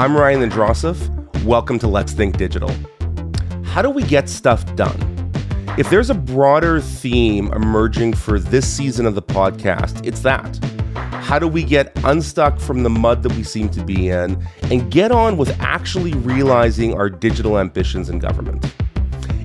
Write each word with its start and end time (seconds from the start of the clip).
I'm 0.00 0.16
Ryan 0.16 0.48
Androsoff. 0.48 1.44
Welcome 1.44 1.78
to 1.80 1.86
Let's 1.86 2.14
Think 2.14 2.38
Digital. 2.38 2.74
How 3.64 3.82
do 3.82 3.90
we 3.90 4.02
get 4.02 4.30
stuff 4.30 4.64
done? 4.74 4.98
If 5.76 5.90
there's 5.90 6.08
a 6.08 6.14
broader 6.14 6.80
theme 6.80 7.52
emerging 7.52 8.14
for 8.14 8.38
this 8.40 8.66
season 8.66 9.04
of 9.04 9.14
the 9.14 9.20
podcast, 9.20 10.06
it's 10.06 10.20
that. 10.20 10.58
How 10.94 11.38
do 11.38 11.46
we 11.46 11.62
get 11.62 11.92
unstuck 12.02 12.58
from 12.58 12.82
the 12.82 12.88
mud 12.88 13.22
that 13.24 13.32
we 13.34 13.42
seem 13.42 13.68
to 13.68 13.84
be 13.84 14.08
in 14.08 14.42
and 14.70 14.90
get 14.90 15.12
on 15.12 15.36
with 15.36 15.50
actually 15.60 16.14
realizing 16.14 16.94
our 16.94 17.10
digital 17.10 17.58
ambitions 17.58 18.08
in 18.08 18.20
government? 18.20 18.74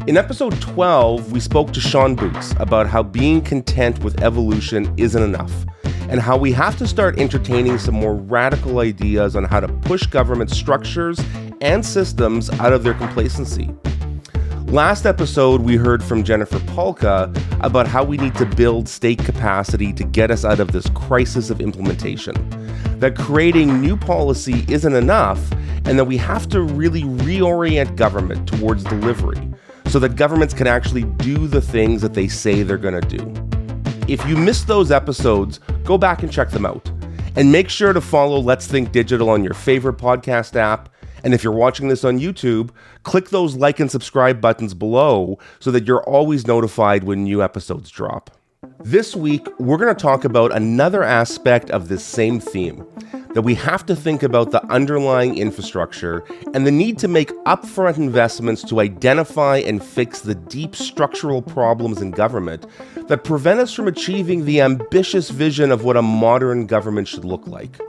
In 0.08 0.16
episode 0.16 0.62
12, 0.62 1.34
we 1.34 1.42
spoke 1.42 1.74
to 1.74 1.82
Sean 1.82 2.16
Boots 2.16 2.56
about 2.60 2.88
how 2.88 3.04
being 3.04 3.42
content 3.42 4.02
with 4.06 4.24
evolution 4.24 4.94
isn't 4.96 5.22
enough 5.22 5.66
and 6.10 6.20
how 6.20 6.38
we 6.38 6.52
have 6.52 6.78
to 6.78 6.88
start 6.88 7.20
entertaining 7.20 7.78
some 7.78 7.96
more 7.96 8.16
radical 8.16 8.80
ideas 8.80 9.36
on 9.36 9.44
how 9.44 9.60
to 9.60 9.68
push 9.68 10.06
government 10.06 10.50
structures 10.50 11.20
and 11.62 11.86
systems 11.86 12.50
out 12.60 12.74
of 12.74 12.84
their 12.84 12.94
complacency. 12.94 13.74
Last 14.68 15.06
episode, 15.06 15.62
we 15.62 15.76
heard 15.78 16.04
from 16.04 16.24
Jennifer 16.24 16.60
Pahlka 16.60 17.32
about 17.64 17.88
how 17.88 18.04
we 18.04 18.18
need 18.18 18.36
to 18.36 18.46
build 18.46 18.90
state 18.90 19.24
capacity 19.24 19.94
to 19.94 20.04
get 20.04 20.32
us 20.32 20.44
out 20.44 20.60
of 20.60 20.72
this 20.72 20.90
crisis 20.90 21.50
of 21.50 21.62
implementation. 21.62 22.36
That 23.00 23.16
creating 23.16 23.80
new 23.80 23.96
policy 23.96 24.66
isn't 24.68 24.94
enough, 24.94 25.52
and 25.86 26.00
that 26.00 26.06
we 26.06 26.18
have 26.18 26.50
to 26.50 26.62
really 26.62 27.04
reorient 27.04 27.96
government 27.96 28.48
towards 28.48 28.84
delivery 28.84 29.50
so 29.86 30.00
that 30.00 30.16
governments 30.16 30.54
can 30.54 30.68
actually 30.68 31.04
do 31.04 31.48
the 31.48 31.62
things 31.62 32.02
that 32.02 32.16
they 32.16 32.28
say 32.28 32.64
they're 32.64 32.78
going 32.78 33.00
to 33.00 33.18
do. 33.18 33.34
If 34.08 34.26
you 34.28 34.36
missed 34.36 34.68
those 34.68 34.92
episodes, 34.92 35.60
go 35.86 35.98
back 35.98 36.24
and 36.24 36.32
check 36.32 36.50
them 36.50 36.66
out. 36.66 36.92
And 37.38 37.52
make 37.52 37.70
sure 37.70 37.94
to 37.94 38.02
follow 38.02 38.40
Let's 38.40 38.68
Think 38.68 38.92
Digital 38.92 39.30
on 39.30 39.44
your 39.44 39.54
favorite 39.54 39.98
podcast 39.98 40.56
app. 40.56 40.90
And 41.24 41.34
if 41.34 41.44
you're 41.44 41.54
watching 41.54 41.88
this 41.88 42.04
on 42.04 42.20
YouTube, 42.20 42.72
click 43.04 43.30
those 43.30 43.56
like 43.56 43.80
and 43.80 43.90
subscribe 43.90 44.42
buttons 44.42 44.74
below 44.74 45.40
so 45.60 45.72
that 45.72 45.88
you're 45.88 46.04
always 46.04 46.48
notified 46.48 47.04
when 47.04 47.24
new 47.24 47.42
episodes 47.42 47.90
drop. 47.90 48.32
This 48.80 49.16
week, 49.16 49.48
we're 49.60 49.78
going 49.78 49.94
to 49.94 50.02
talk 50.02 50.26
about 50.26 50.56
another 50.56 51.04
aspect 51.04 51.70
of 51.72 51.88
this 51.88 52.04
same 52.04 52.40
theme 52.40 52.86
that 53.34 53.42
we 53.42 53.54
have 53.56 53.86
to 53.86 53.96
think 53.96 54.24
about 54.24 54.52
the 54.52 54.66
underlying 54.72 55.38
infrastructure 55.38 56.24
and 56.54 56.66
the 56.66 56.72
need 56.72 56.98
to 57.00 57.08
make 57.08 57.32
upfront 57.46 57.98
investments 57.98 58.64
to 58.64 58.80
identify 58.80 59.58
and 59.58 59.84
fix 59.84 60.22
the 60.22 60.36
deep 60.36 60.76
structural 60.76 61.42
problems 61.42 62.02
in 62.02 62.12
government 62.12 62.66
that 63.08 63.24
prevent 63.24 63.60
us 63.60 63.74
from 63.74 63.88
achieving 63.88 64.46
the 64.46 64.62
ambitious 64.62 65.30
vision 65.30 65.72
of 65.72 65.84
what 65.84 65.98
a 65.98 66.02
modern 66.02 66.66
government 66.66 67.08
should 67.08 67.26
look 67.26 67.46
like. 67.48 67.80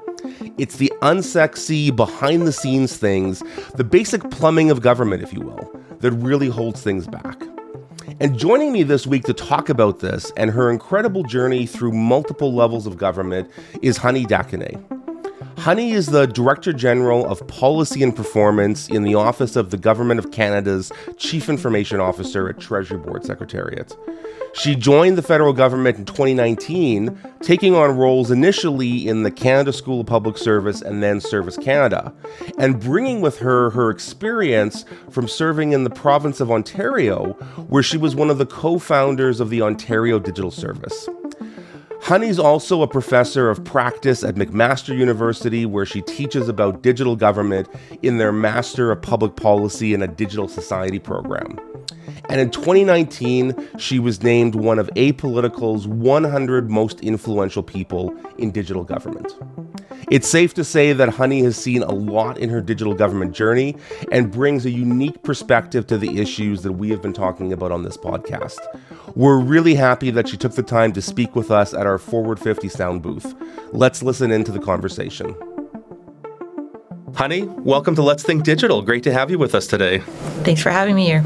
It's 0.59 0.77
the 0.77 0.93
unsexy, 1.03 1.95
behind 1.95 2.47
the 2.47 2.53
scenes 2.53 2.97
things, 2.97 3.43
the 3.75 3.85
basic 3.85 4.31
plumbing 4.31 4.71
of 4.71 4.81
government, 4.81 5.23
if 5.23 5.33
you 5.33 5.43
will, 5.43 5.71
that 6.01 6.13
really 6.13 6.49
holds 6.49 6.83
things 6.83 7.07
back. 7.07 7.41
And 8.19 8.39
joining 8.39 8.73
me 8.73 8.83
this 8.83 9.07
week 9.07 9.25
to 9.25 9.35
talk 9.35 9.69
about 9.69 9.99
this 9.99 10.33
and 10.39 10.51
her 10.51 10.71
incredible 10.71 11.23
journey 11.23 11.67
through 11.67 11.93
multiple 11.93 12.55
levels 12.55 12.87
of 12.87 12.97
government 12.97 13.51
is 13.83 13.99
Honey 13.99 14.25
Dacanay. 14.25 14.83
Honey 15.59 15.93
is 15.93 16.07
the 16.07 16.27
Director 16.27 16.73
General 16.73 17.27
of 17.27 17.47
Policy 17.47 18.03
and 18.03 18.17
Performance 18.17 18.89
in 18.89 19.03
the 19.03 19.15
Office 19.15 19.55
of 19.55 19.71
the 19.71 19.77
Government 19.77 20.19
of 20.19 20.31
Canada's 20.31 20.91
Chief 21.19 21.51
Information 21.51 22.01
Officer 22.01 22.49
at 22.49 22.59
Treasury 22.59 22.99
Board 22.99 23.23
Secretariat. 23.23 23.95
She 24.59 24.75
joined 24.75 25.19
the 25.19 25.23
federal 25.23 25.53
government 25.53 25.99
in 25.99 26.07
2019, 26.07 27.19
taking 27.43 27.75
on 27.75 27.97
roles 27.97 28.31
initially 28.31 29.07
in 29.07 29.23
the 29.23 29.31
Canada 29.31 29.71
School 29.71 30.01
of 30.01 30.07
Public 30.07 30.39
Service 30.39 30.81
and 30.81 31.03
then 31.03 31.21
Service 31.21 31.59
Canada, 31.59 32.15
and 32.57 32.81
bringing 32.81 33.21
with 33.21 33.39
her 33.39 33.69
her 33.71 33.91
experience 33.91 34.87
from 35.11 35.29
serving 35.29 35.73
in 35.73 35.85
the 35.85 35.91
province 35.91 36.41
of 36.41 36.51
Ontario, 36.51 37.33
where 37.69 37.83
she 37.83 37.99
was 37.99 38.17
one 38.17 38.31
of 38.31 38.39
the 38.39 38.47
co 38.47 38.79
founders 38.79 39.41
of 39.41 39.51
the 39.51 39.61
Ontario 39.61 40.19
Digital 40.19 40.51
Service. 40.51 41.07
Honey's 42.01 42.39
also 42.39 42.81
a 42.81 42.89
professor 42.89 43.51
of 43.51 43.63
practice 43.63 44.25
at 44.25 44.37
McMaster 44.37 44.97
University, 44.97 45.67
where 45.67 45.85
she 45.85 46.01
teaches 46.01 46.49
about 46.49 46.81
digital 46.81 47.15
government 47.15 47.69
in 48.03 48.17
their 48.17 48.33
Master 48.33 48.91
of 48.91 49.03
Public 49.03 49.37
Policy 49.37 49.93
and 49.93 50.03
a 50.03 50.09
Digital 50.09 50.49
Society 50.49 50.99
program. 50.99 51.59
And 52.29 52.41
in 52.41 52.51
2019, 52.51 53.79
she 53.79 53.99
was 53.99 54.23
named 54.23 54.55
one 54.55 54.79
of 54.79 54.89
Apolitical's 54.97 55.87
100 55.87 56.71
most 56.71 57.01
influential 57.01 57.63
people 57.63 58.15
in 58.39 58.51
digital 58.51 58.85
government. 58.85 59.33
It's 60.11 60.29
safe 60.29 60.55
to 60.55 60.65
say 60.65 60.93
that 60.93 61.09
Honey 61.09 61.43
has 61.43 61.57
seen 61.57 61.83
a 61.83 61.93
lot 61.93 62.39
in 62.39 62.49
her 62.51 62.61
digital 62.61 62.95
government 62.95 63.33
journey 63.33 63.77
and 64.13 64.31
brings 64.31 64.65
a 64.65 64.71
unique 64.71 65.23
perspective 65.25 65.87
to 65.89 65.99
the 65.99 66.21
issues 66.21 66.63
that 66.63 66.73
we 66.73 66.91
have 66.91 67.03
been 67.03 67.13
talking 67.13 67.53
about 67.53 67.73
on 67.73 67.83
this 67.83 67.97
podcast. 67.97 68.59
We're 69.17 69.41
really 69.41 69.75
happy 69.75 70.11
that 70.11 70.29
she 70.29 70.37
took 70.37 70.55
the 70.55 70.63
time 70.63 70.93
to 70.93 71.03
speak 71.03 71.35
with 71.35 71.51
us 71.51 71.75
at 71.75 71.87
our 71.87 71.99
Forward 71.99 72.39
50 72.39 72.69
sound 72.69 73.03
booth. 73.03 73.35
Let's 73.73 74.03
listen 74.03 74.31
into 74.31 74.53
the 74.53 74.61
conversation. 74.61 75.35
Honey, 77.17 77.45
welcome 77.45 77.95
to 77.95 78.03
Let's 78.03 78.23
Think 78.23 78.45
Digital. 78.45 78.83
Great 78.83 79.03
to 79.05 79.13
have 79.13 79.31
you 79.31 79.39
with 79.39 79.55
us 79.55 79.67
today. 79.67 80.01
Thanks 80.45 80.61
for 80.61 80.69
having 80.69 80.95
me 80.95 81.07
here. 81.07 81.25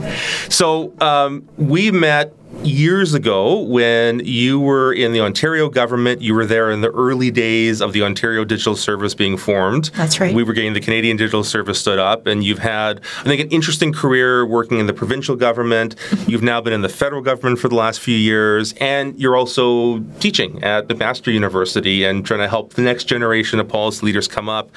So, 0.48 0.94
um, 1.00 1.48
we 1.58 1.90
met 1.90 2.32
years 2.62 3.14
ago 3.14 3.60
when 3.60 4.20
you 4.24 4.60
were 4.60 4.92
in 4.92 5.12
the 5.12 5.20
Ontario 5.20 5.68
government. 5.68 6.20
You 6.20 6.34
were 6.34 6.44
there 6.44 6.70
in 6.70 6.80
the 6.80 6.90
early 6.90 7.30
days 7.30 7.80
of 7.80 7.92
the 7.92 8.02
Ontario 8.02 8.44
Digital 8.44 8.76
Service 8.76 9.14
being 9.14 9.36
formed. 9.36 9.86
That's 9.94 10.20
right. 10.20 10.34
We 10.34 10.42
were 10.42 10.52
getting 10.52 10.74
the 10.74 10.80
Canadian 10.80 11.16
Digital 11.16 11.44
Service 11.44 11.80
stood 11.80 11.98
up, 11.98 12.26
and 12.26 12.44
you've 12.44 12.58
had, 12.58 13.00
I 13.20 13.24
think, 13.24 13.40
an 13.40 13.48
interesting 13.48 13.92
career 13.92 14.44
working 14.44 14.78
in 14.78 14.86
the 14.86 14.92
provincial 14.92 15.36
government. 15.36 15.96
you've 16.26 16.42
now 16.42 16.60
been 16.60 16.72
in 16.72 16.82
the 16.82 16.88
federal 16.88 17.22
government 17.22 17.58
for 17.58 17.68
the 17.68 17.76
last 17.76 18.00
few 18.00 18.16
years, 18.16 18.74
and 18.74 19.18
you're 19.18 19.36
also 19.36 20.00
teaching 20.18 20.62
at 20.62 20.88
McMaster 20.88 21.32
University 21.32 22.04
and 22.04 22.24
trying 22.24 22.40
to 22.40 22.48
help 22.48 22.74
the 22.74 22.82
next 22.82 23.04
generation 23.04 23.58
of 23.60 23.68
policy 23.68 24.06
leaders 24.06 24.28
come 24.28 24.48
up. 24.48 24.70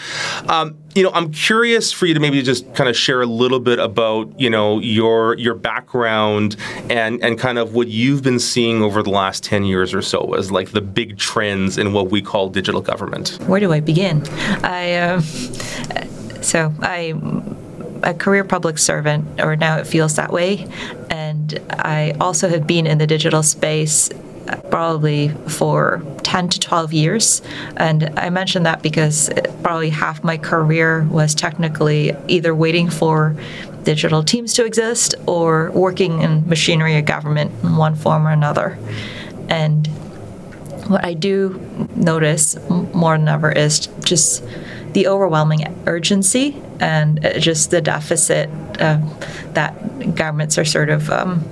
Um, 0.48 0.78
you 0.96 1.04
know, 1.04 1.12
I'm 1.14 1.32
curious 1.32 1.92
for 1.92 2.06
you 2.06 2.14
to 2.14 2.20
maybe 2.20 2.42
just 2.42 2.74
kind 2.76 2.90
of 2.90 2.96
share 2.96 3.22
a 3.22 3.26
little 3.26 3.60
bit 3.60 3.80
about, 3.80 4.40
you 4.40 4.50
know, 4.50 4.80
your 4.80 5.36
your 5.38 5.56
background 5.56 6.56
and 6.90 7.24
and 7.24 7.40
kind 7.40 7.58
of 7.58 7.74
what 7.74 7.88
you've 7.88 8.24
been 8.24 8.40
seeing 8.40 8.82
over 8.82 9.02
the 9.02 9.10
last 9.10 9.44
10 9.44 9.66
years 9.66 9.94
or 9.94 10.02
so 10.02 10.34
as 10.34 10.52
like 10.52 10.72
the 10.72 10.82
big 10.82 11.18
trends 11.18 11.78
in 11.78 11.94
what 11.94 12.10
we 12.10 12.22
call 12.22 12.50
digital 12.50 12.82
government. 12.82 13.40
Where 13.48 13.60
do 13.60 13.72
I 13.72 13.80
begin? 13.80 14.24
I 14.64 14.94
uh, 14.94 15.22
so 16.42 16.74
I 16.82 17.14
a 18.04 18.14
career 18.14 18.44
public 18.44 18.78
servant, 18.78 19.42
or 19.42 19.56
now 19.56 19.78
it 19.78 19.88
feels 19.88 20.18
that 20.18 20.32
way, 20.32 20.68
and 21.10 21.60
I 21.70 22.16
also 22.20 22.50
have 22.50 22.68
been 22.68 22.86
in 22.86 22.98
the 22.98 23.08
digital 23.08 23.42
space 23.44 24.10
probably 24.70 25.30
for 25.48 26.02
10 26.24 26.50
to 26.50 26.60
12 26.60 26.94
years. 26.94 27.42
And 27.78 28.12
I 28.18 28.30
mention 28.30 28.64
that 28.64 28.82
because 28.82 29.30
probably 29.62 29.90
half 29.90 30.24
my 30.24 30.38
career 30.38 31.04
was 31.10 31.36
technically 31.36 32.14
either 32.28 32.54
waiting 32.54 32.90
for 32.90 33.36
digital 33.84 34.24
teams 34.24 34.54
to 34.54 34.66
exist 34.66 35.16
or 35.28 35.72
working 35.72 36.22
in 36.22 36.48
machinery 36.48 36.98
of 36.98 37.06
government 37.06 37.52
in 37.64 37.76
one 37.76 37.96
form 37.96 38.28
or 38.28 38.32
another. 38.32 38.78
And 39.50 39.88
what 40.88 41.06
I 41.06 41.14
do 41.14 41.60
notice 41.96 42.58
more 42.70 43.18
than 43.18 43.28
ever 43.28 43.52
is 43.52 43.88
just 44.04 44.44
the 44.94 45.08
overwhelming 45.08 45.64
urgency 45.88 46.62
and 46.80 47.26
uh, 47.26 47.40
just 47.40 47.72
the 47.72 47.82
deficit 47.82 48.50
uh, 48.80 49.00
that 49.54 50.16
governments 50.16 50.58
are 50.58 50.66
sort 50.66 50.90
of 50.90 51.10
um, 51.10 51.44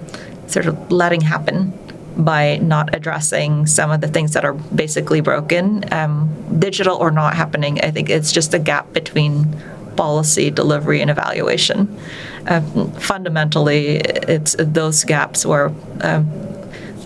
sort 0.48 0.68
of 0.68 0.92
letting 0.92 1.22
happen 1.22 1.74
by 2.18 2.58
not 2.58 2.94
addressing 2.94 3.66
some 3.66 3.92
of 3.92 4.02
the 4.02 4.08
things 4.08 4.34
that 4.34 4.46
are 4.46 4.54
basically 4.54 5.22
broken, 5.22 5.86
um, 5.94 6.30
digital 6.60 6.98
or 6.98 7.12
not 7.12 7.36
happening. 7.36 7.80
I 7.82 7.92
think 7.92 8.10
it's 8.10 8.32
just 8.32 8.54
a 8.54 8.60
gap 8.60 8.94
between 8.94 9.56
policy 9.96 10.50
delivery 10.50 11.02
and 11.02 11.10
evaluation. 11.10 12.00
Uh, 12.48 12.62
fundamentally, 13.00 13.98
it's 13.98 14.56
those 14.58 15.04
gaps 15.04 15.46
where 15.46 15.72
um, 16.02 16.30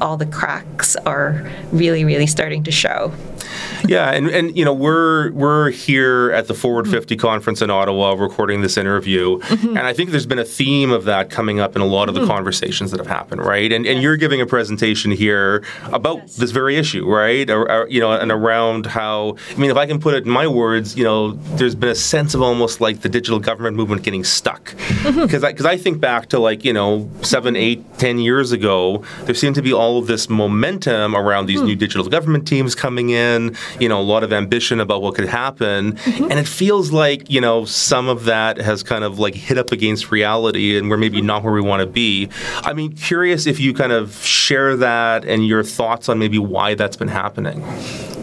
all 0.01 0.17
the 0.17 0.25
cracks 0.25 0.95
are 0.97 1.49
really, 1.71 2.05
really 2.05 2.27
starting 2.27 2.63
to 2.63 2.71
show. 2.71 3.11
Yeah, 3.87 4.11
and, 4.11 4.29
and 4.29 4.57
you 4.57 4.65
know 4.65 4.73
we're 4.73 5.31
we're 5.33 5.69
here 5.69 6.31
at 6.31 6.47
the 6.47 6.55
Forward 6.55 6.87
50 6.87 7.15
conference 7.17 7.61
in 7.61 7.69
Ottawa 7.69 8.13
recording 8.13 8.61
this 8.61 8.77
interview, 8.77 9.37
mm-hmm. 9.39 9.77
and 9.77 9.79
I 9.79 9.93
think 9.93 10.09
there's 10.09 10.25
been 10.25 10.39
a 10.39 10.45
theme 10.45 10.91
of 10.91 11.05
that 11.05 11.29
coming 11.29 11.59
up 11.59 11.75
in 11.75 11.83
a 11.83 11.85
lot 11.85 12.09
of 12.09 12.15
the 12.15 12.21
mm-hmm. 12.21 12.31
conversations 12.31 12.89
that 12.91 12.99
have 12.99 13.07
happened, 13.07 13.45
right? 13.45 13.71
And 13.71 13.85
and 13.85 14.01
you're 14.01 14.17
giving 14.17 14.41
a 14.41 14.45
presentation 14.45 15.11
here 15.11 15.63
about 15.91 16.17
yes. 16.17 16.37
this 16.37 16.51
very 16.51 16.77
issue, 16.77 17.05
right? 17.05 17.47
Or, 17.47 17.69
or, 17.71 17.87
you 17.89 17.99
know, 17.99 18.11
and 18.11 18.31
around 18.31 18.87
how 18.87 19.37
I 19.51 19.55
mean, 19.55 19.69
if 19.69 19.77
I 19.77 19.85
can 19.85 19.99
put 19.99 20.15
it 20.15 20.25
in 20.25 20.31
my 20.31 20.47
words, 20.47 20.97
you 20.97 21.03
know, 21.03 21.33
there's 21.57 21.75
been 21.75 21.89
a 21.89 21.95
sense 21.95 22.33
of 22.33 22.41
almost 22.41 22.81
like 22.81 23.01
the 23.01 23.09
digital 23.09 23.39
government 23.39 23.77
movement 23.77 24.01
getting 24.01 24.23
stuck, 24.23 24.65
because 24.65 25.05
mm-hmm. 25.05 25.45
I 25.45 25.51
because 25.51 25.65
I 25.65 25.77
think 25.77 25.99
back 25.99 26.29
to 26.29 26.39
like 26.39 26.65
you 26.65 26.73
know 26.73 27.07
seven, 27.21 27.55
eight, 27.55 27.99
ten 27.99 28.17
years 28.17 28.51
ago, 28.51 29.03
there 29.25 29.35
seemed 29.35 29.55
to 29.55 29.61
be 29.61 29.73
all 29.73 29.99
of 29.99 30.07
this 30.07 30.27
momentum 30.27 31.15
around 31.15 31.45
these 31.45 31.61
mm. 31.61 31.67
new 31.67 31.75
digital 31.75 32.07
government 32.07 32.47
teams 32.47 32.73
coming 32.73 33.09
in 33.09 33.44
vision, 33.49 33.81
you 33.81 33.89
know, 33.89 33.99
a 33.99 34.03
lot 34.03 34.23
of 34.23 34.33
ambition 34.33 34.79
about 34.79 35.01
what 35.01 35.15
could 35.15 35.27
happen, 35.27 35.93
mm-hmm. 35.93 36.23
and 36.29 36.39
it 36.39 36.47
feels 36.47 36.91
like 36.91 37.29
you 37.29 37.41
know 37.41 37.65
some 37.65 38.07
of 38.09 38.25
that 38.25 38.57
has 38.57 38.83
kind 38.83 39.03
of 39.03 39.19
like 39.19 39.35
hit 39.35 39.57
up 39.57 39.71
against 39.71 40.11
reality, 40.11 40.77
and 40.77 40.89
we're 40.89 40.97
maybe 40.97 41.21
not 41.21 41.43
where 41.43 41.53
we 41.53 41.61
want 41.61 41.81
to 41.81 41.87
be. 41.87 42.29
I 42.55 42.73
mean, 42.73 42.93
curious 42.93 43.47
if 43.47 43.59
you 43.59 43.73
kind 43.73 43.91
of 43.91 44.15
share 44.23 44.75
that 44.77 45.25
and 45.25 45.47
your 45.47 45.63
thoughts 45.63 46.09
on 46.09 46.19
maybe 46.19 46.39
why 46.39 46.75
that's 46.75 46.97
been 46.97 47.07
happening. 47.07 47.63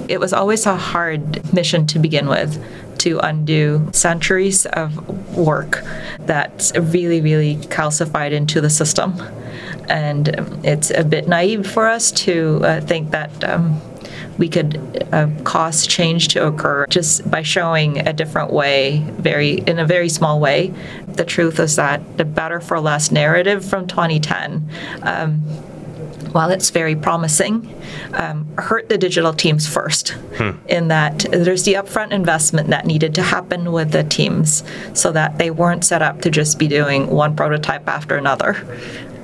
It 0.09 0.21
was 0.21 0.33
always 0.33 0.67
a 0.67 0.77
hard 0.77 1.55
mission 1.55 1.87
to 1.87 1.99
begin 1.99 2.29
with 2.29 2.63
to 2.99 3.19
undo 3.19 3.89
centuries 3.93 4.67
of 4.67 5.37
work 5.37 5.83
that's 6.21 6.73
really, 6.77 7.21
really 7.21 7.57
calcified 7.57 8.33
into 8.33 8.61
the 8.61 8.71
system. 8.71 9.21
And 9.89 10.29
it's 10.63 10.91
a 10.91 11.03
bit 11.03 11.27
naive 11.27 11.67
for 11.67 11.89
us 11.89 12.13
to 12.13 12.61
uh, 12.63 12.81
think 12.81 13.11
that. 13.11 13.45
Um, 13.45 13.81
we 14.38 14.49
could 14.49 15.06
uh, 15.12 15.29
cause 15.44 15.87
change 15.87 16.29
to 16.29 16.46
occur 16.46 16.87
just 16.87 17.31
by 17.31 17.43
showing 17.43 18.06
a 18.06 18.12
different 18.12 18.52
way, 18.52 19.05
very 19.11 19.55
in 19.55 19.79
a 19.79 19.87
very 19.87 20.08
small 20.08 20.40
way. 20.40 20.73
The 21.06 21.25
truth 21.25 21.61
is 21.61 21.76
that 21.76 22.17
the 22.17 22.25
better 22.25 22.61
for 22.61 22.81
less 22.81 23.11
narrative 23.11 23.64
from 23.64 23.87
2010. 23.87 24.69
Um, 25.02 25.43
while 26.32 26.50
it's 26.50 26.70
very 26.70 26.96
promising, 26.96 27.75
um, 28.14 28.46
hurt 28.58 28.88
the 28.88 28.99
digital 28.99 29.32
teams 29.32 29.67
first. 29.67 30.11
Hmm. 30.37 30.50
In 30.69 30.88
that 30.88 31.26
there's 31.31 31.64
the 31.64 31.75
upfront 31.75 32.12
investment 32.12 32.69
that 32.69 32.87
needed 32.87 33.14
to 33.17 33.23
happen 33.23 33.73
with 33.73 33.93
the 33.93 34.05
teams 34.05 34.64
so 34.94 35.12
that 35.12 35.38
they 35.38 35.50
weren't 35.50 35.84
set 35.84 36.02
up 36.02 36.23
to 36.23 36.31
just 36.31 36.58
be 36.58 36.69
doing 36.69 37.08
one 37.08 37.37
prototype 37.37 37.88
after 37.88 38.17
another. 38.17 38.67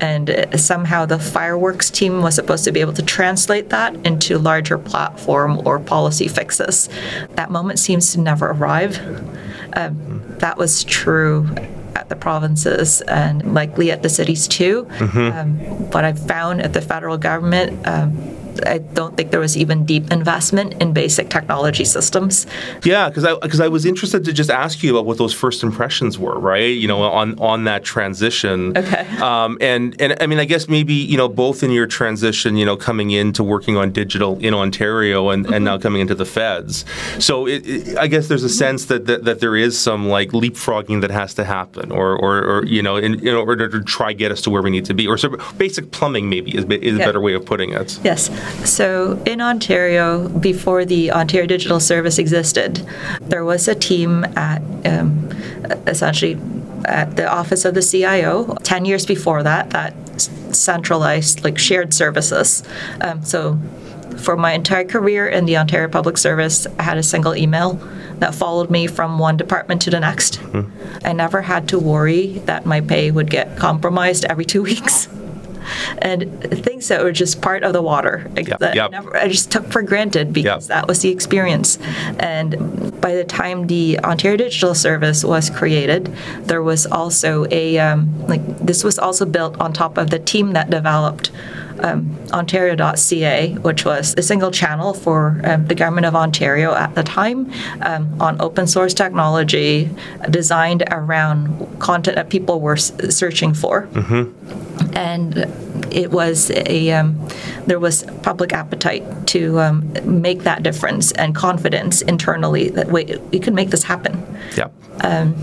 And 0.01 0.31
uh, 0.31 0.57
somehow 0.57 1.07
the 1.07 1.19
fireworks 1.19 1.91
team 1.91 2.23
was 2.23 2.37
supposed 2.37 2.65
to 2.65 2.73
be 2.73 2.81
able 2.81 2.93
to 2.93 3.03
translate 3.03 3.71
that 3.71 3.95
into 4.07 4.39
larger 4.39 4.79
platform 4.79 5.67
or 5.67 5.81
policy 5.81 6.29
fixes. 6.29 6.89
That 7.31 7.51
moment 7.51 7.81
seems 7.81 8.13
to 8.13 8.21
never 8.21 8.51
arrive. 8.51 8.99
Um, 9.73 10.23
that 10.39 10.57
was 10.57 10.85
true 10.85 11.49
at 11.99 12.09
the 12.09 12.17
provinces 12.17 13.01
and 13.03 13.55
likely 13.55 13.91
at 13.91 14.03
the 14.03 14.09
cities 14.09 14.47
too. 14.49 14.85
Mm-hmm. 14.85 15.39
Um, 15.39 15.59
what 15.91 16.05
I've 16.05 16.19
found 16.19 16.63
at 16.63 16.73
the 16.73 16.81
federal 16.81 17.19
government, 17.19 17.87
um, 17.87 18.17
I 18.67 18.79
don't 18.79 19.17
think 19.17 19.31
there 19.31 19.41
was 19.41 19.57
even 19.57 19.85
deep 19.85 20.11
investment 20.11 20.81
in 20.81 20.93
basic 20.93 21.31
technology 21.31 21.85
systems. 21.85 22.47
Yeah, 22.85 23.09
because 23.09 23.25
I 23.25 23.35
because 23.39 23.61
I 23.61 23.69
was 23.69 23.85
interested 23.85 24.25
to 24.25 24.33
just 24.33 24.51
ask 24.51 24.83
you 24.83 24.95
about 24.97 25.07
what 25.07 25.19
those 25.19 25.35
first 25.35 25.63
impressions 25.63 26.19
were, 26.19 26.39
right? 26.39 26.77
You 26.77 26.89
know, 26.89 27.03
on 27.03 27.39
on 27.39 27.65
that 27.65 27.85
transition. 27.85 28.77
Okay. 28.77 29.07
Um, 29.19 29.59
and 29.61 30.01
and 30.01 30.17
I 30.21 30.27
mean, 30.27 30.39
I 30.39 30.45
guess 30.45 30.69
maybe 30.69 30.95
you 30.95 31.17
know 31.17 31.29
both 31.29 31.63
in 31.63 31.71
your 31.71 31.87
transition, 31.87 32.57
you 32.57 32.65
know, 32.65 32.77
coming 32.77 33.11
into 33.11 33.45
working 33.45 33.77
on 33.77 33.93
digital 33.93 34.39
in 34.39 34.55
Ontario 34.55 35.31
and, 35.31 35.45
mm-hmm. 35.45 35.55
and 35.55 35.65
now 35.65 35.75
mm-hmm. 35.75 35.83
coming 35.83 36.01
into 36.01 36.15
the 36.15 36.27
feds. 36.27 36.85
So 37.19 37.47
it, 37.47 37.67
it, 37.67 37.99
I 37.99 38.07
guess 38.07 38.29
there's 38.29 38.45
a 38.45 38.49
sense 38.49 38.87
that, 38.87 39.07
that 39.07 39.25
that 39.25 39.41
there 39.41 39.57
is 39.57 39.79
some 39.79 40.09
like 40.09 40.31
leapfrogging 40.31 41.01
that 41.03 41.11
has 41.11 41.35
to 41.35 41.45
happen, 41.45 41.93
or 41.93 42.17
or, 42.17 42.43
or 42.45 42.65
you 42.67 42.83
know, 42.83 42.97
in, 42.97 43.27
in 43.27 43.35
order 43.35 43.69
to 43.69 43.83
try 43.83 44.13
get 44.13 44.33
us 44.33 44.41
to 44.43 44.51
where 44.51 44.63
we 44.63 44.71
need 44.71 44.85
to 44.87 44.95
be, 44.95 45.07
or 45.07 45.19
of 45.25 45.59
basic 45.59 45.91
plumbing 45.91 46.29
maybe 46.29 46.57
is, 46.57 46.65
is 46.65 46.95
a 46.97 46.99
better 46.99 47.21
way 47.21 47.35
of 47.35 47.45
putting 47.45 47.73
it. 47.73 47.99
Yes. 48.05 48.29
So 48.65 49.21
in 49.27 49.41
Ontario, 49.41 50.29
before 50.29 50.85
the 50.85 51.13
Ontario 51.13 51.47
Digital 51.47 51.81
Service 51.81 52.19
existed, 52.19 52.87
there 53.23 53.45
was 53.45 53.69
a 53.69 53.75
team 53.75 54.25
at 54.37 54.61
um, 54.87 55.31
essentially 55.87 56.39
at 56.85 57.17
the 57.17 57.29
office 57.29 57.65
of 57.65 57.75
the 57.75 57.83
CIO. 57.83 58.55
Ten 58.63 58.85
years 58.85 59.07
before 59.07 59.43
that, 59.43 59.71
that 59.71 59.95
centralized 60.55 61.45
like 61.45 61.59
shared 61.59 61.95
services. 61.95 62.63
Um, 63.01 63.25
so 63.25 63.59
for 64.19 64.37
my 64.37 64.53
entire 64.53 64.85
career 64.85 65.29
in 65.29 65.45
the 65.45 65.57
Ontario 65.57 65.89
Public 65.89 66.19
Service, 66.19 66.67
I 66.79 66.83
had 66.83 66.99
a 66.99 67.03
single 67.03 67.37
email 67.37 67.75
that 68.19 68.35
followed 68.35 68.71
me 68.71 68.87
from 68.87 69.19
one 69.19 69.37
department 69.37 69.81
to 69.83 69.91
the 69.91 70.01
next. 70.01 70.41
Mm-hmm. 70.41 71.07
I 71.07 71.13
never 71.13 71.43
had 71.43 71.69
to 71.69 71.79
worry 71.79 72.39
that 72.47 72.67
my 72.67 72.81
pay 72.81 73.11
would 73.11 73.31
get 73.31 73.57
compromised 73.57 74.25
every 74.25 74.45
two 74.45 74.63
weeks 74.71 75.09
and 75.99 76.41
things 76.65 76.89
that 76.89 77.03
were 77.03 77.13
just 77.13 77.41
part 77.41 77.63
of 77.63 77.73
the 77.73 77.83
water 77.83 78.31
yep. 78.37 78.59
that 78.59 78.75
yep. 78.75 78.87
I, 78.87 78.89
never, 78.91 79.17
I, 79.17 79.29
just 79.29 79.51
took 79.51 79.67
for 79.67 79.83
granted 79.83 80.33
because 80.33 80.69
yep. 80.69 80.77
that 80.77 80.89
was 80.89 81.03
the 81.03 81.11
experience. 81.11 81.79
And 82.19 83.01
by 83.01 83.15
the 83.15 83.25
time 83.25 83.67
the 83.67 83.99
Ontario 84.01 84.37
Digital 84.37 84.75
Service 84.75 85.25
was 85.25 85.51
created, 85.51 86.07
there 86.43 86.63
was 86.63 86.87
also 86.87 87.47
a 87.51 87.79
um, 87.79 88.27
like 88.27 88.59
this 88.59 88.85
was 88.85 88.99
also 88.99 89.25
built 89.25 89.59
on 89.61 89.73
top 89.73 89.99
of 89.99 90.11
the 90.11 90.19
team 90.19 90.53
that 90.53 90.71
developed. 90.71 91.31
Um, 91.81 92.17
Ontario.ca, 92.33 93.55
which 93.55 93.85
was 93.85 94.15
a 94.19 94.23
single 94.23 94.51
channel 94.51 94.95
for 94.95 95.41
um, 95.45 95.67
the 95.67 95.75
government 95.75 96.07
of 96.07 96.15
Ontario 96.15 96.75
at 96.75 96.95
the 96.95 97.03
time 97.03 97.51
um, 97.83 98.21
on 98.21 98.41
open 98.41 98.67
source 98.67 98.95
technology 98.95 99.91
designed 100.29 100.83
around 100.91 101.79
content 101.79 102.17
that 102.17 102.29
people 102.31 102.61
were 102.61 102.75
s- 102.75 102.93
searching 103.15 103.55
for. 103.55 103.87
Mm-hmm 103.93 104.69
and 104.95 105.47
it 105.93 106.11
was 106.11 106.51
a 106.51 106.91
um, 106.93 107.29
there 107.67 107.79
was 107.79 108.05
public 108.23 108.53
appetite 108.53 109.05
to 109.29 109.61
um, 109.61 109.93
make 110.05 110.43
that 110.43 110.63
difference 110.63 111.13
and 111.13 111.35
confidence 111.35 112.03
internally 112.03 112.71
that 112.71 112.89
we, 112.89 113.17
we 113.31 113.39
could 113.39 113.55
make 113.55 113.71
this 113.71 113.83
happen. 113.83 114.25
Yeah. 114.57 114.69
Um, 115.03 115.35